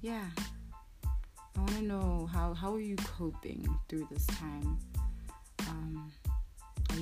yeah, 0.00 0.24
I 1.04 1.58
want 1.58 1.72
to 1.72 1.82
know 1.82 2.30
how 2.32 2.54
how 2.54 2.72
are 2.72 2.80
you 2.80 2.96
coping 2.96 3.68
through 3.90 4.08
this 4.10 4.26
time? 4.26 4.78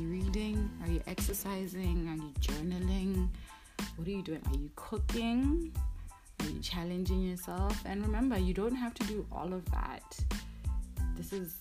You 0.01 0.09
reading? 0.09 0.71
Are 0.83 0.89
you 0.89 1.03
exercising? 1.07 2.09
Are 2.09 2.17
you 2.17 2.33
journaling? 2.41 3.29
What 3.97 4.09
are 4.09 4.11
you 4.11 4.23
doing? 4.23 4.41
Are 4.47 4.57
you 4.57 4.71
cooking? 4.75 5.75
Are 6.41 6.47
you 6.47 6.59
challenging 6.61 7.21
yourself? 7.23 7.79
And 7.85 8.01
remember, 8.01 8.39
you 8.39 8.55
don't 8.55 8.75
have 8.75 8.95
to 8.95 9.07
do 9.07 9.27
all 9.31 9.53
of 9.53 9.63
that. 9.73 10.19
This 11.19 11.35
is, 11.35 11.59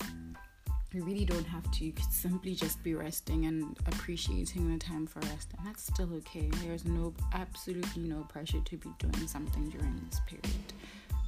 you 0.93 1.03
really 1.03 1.25
don't 1.25 1.45
have 1.47 1.69
to. 1.69 1.83
You 1.83 1.91
could 1.91 2.13
simply 2.13 2.55
just 2.55 2.81
be 2.81 2.95
resting 2.95 3.45
and 3.45 3.77
appreciating 3.87 4.71
the 4.71 4.79
time 4.79 5.05
for 5.05 5.19
rest. 5.19 5.49
And 5.57 5.67
that's 5.67 5.83
still 5.83 6.13
okay. 6.13 6.49
There's 6.63 6.85
no, 6.85 7.13
absolutely 7.33 8.03
no 8.03 8.21
pressure 8.29 8.61
to 8.61 8.77
be 8.77 8.89
doing 8.99 9.27
something 9.27 9.67
during 9.67 10.01
this 10.09 10.21
period 10.25 10.73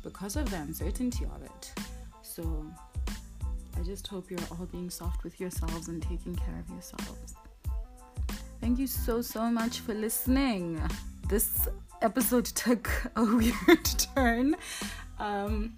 because 0.02 0.38
of 0.38 0.50
the 0.50 0.56
uncertainty 0.56 1.26
of 1.26 1.44
it. 1.44 1.74
So, 2.22 2.66
I 3.82 3.84
just 3.84 4.06
hope 4.06 4.30
you're 4.30 4.40
all 4.52 4.68
being 4.68 4.92
soft 4.92 5.24
with 5.24 5.40
yourselves 5.40 5.88
and 5.88 6.04
taking 6.04 6.36
care 6.36 6.60
of 6.60 6.70
yourselves. 6.70 7.34
Thank 8.60 8.78
you 8.78 8.86
so, 8.86 9.24
so 9.24 9.50
much 9.50 9.80
for 9.80 9.96
listening. 9.96 10.80
This 11.28 11.68
episode 12.04 12.46
took 12.66 12.88
a 13.16 13.24
weird 13.24 13.86
turn. 14.16 14.56
Um, 15.18 15.74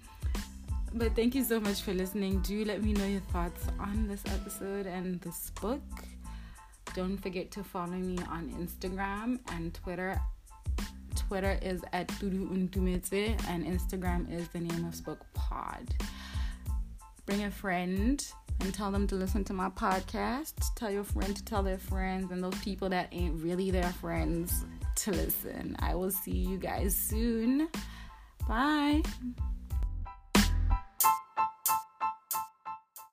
but 0.92 1.16
thank 1.16 1.34
you 1.34 1.42
so 1.42 1.58
much 1.58 1.80
for 1.80 1.94
listening. 1.94 2.40
Do 2.40 2.66
let 2.66 2.82
me 2.82 2.92
know 2.92 3.06
your 3.06 3.22
thoughts 3.32 3.64
on 3.80 4.06
this 4.06 4.22
episode 4.26 4.84
and 4.84 5.18
this 5.22 5.50
book. 5.62 5.80
Don't 6.94 7.16
forget 7.16 7.50
to 7.52 7.64
follow 7.64 7.86
me 7.86 8.18
on 8.28 8.50
Instagram 8.50 9.38
and 9.48 9.72
Twitter. 9.72 10.20
Twitter 11.14 11.58
is 11.62 11.82
at 11.94 12.08
Tudu 12.08 12.50
Untumete 12.50 13.42
and 13.48 13.64
Instagram 13.64 14.30
is 14.30 14.46
the 14.48 14.60
name 14.60 14.84
of 14.84 14.94
Spoke 14.94 15.24
Pod. 15.32 15.88
Bring 17.26 17.44
a 17.44 17.50
friend 17.50 18.24
and 18.60 18.74
tell 18.74 18.90
them 18.90 19.06
to 19.08 19.14
listen 19.14 19.44
to 19.44 19.52
my 19.52 19.68
podcast. 19.70 20.52
Tell 20.76 20.90
your 20.90 21.04
friend 21.04 21.34
to 21.34 21.44
tell 21.44 21.62
their 21.62 21.78
friends 21.78 22.30
and 22.30 22.42
those 22.42 22.58
people 22.58 22.88
that 22.90 23.08
ain't 23.12 23.42
really 23.42 23.70
their 23.70 23.92
friends 23.92 24.64
to 24.96 25.10
listen. 25.10 25.76
I 25.78 25.94
will 25.94 26.10
see 26.10 26.32
you 26.36 26.58
guys 26.58 26.94
soon. 26.94 27.68
Bye. 28.48 29.02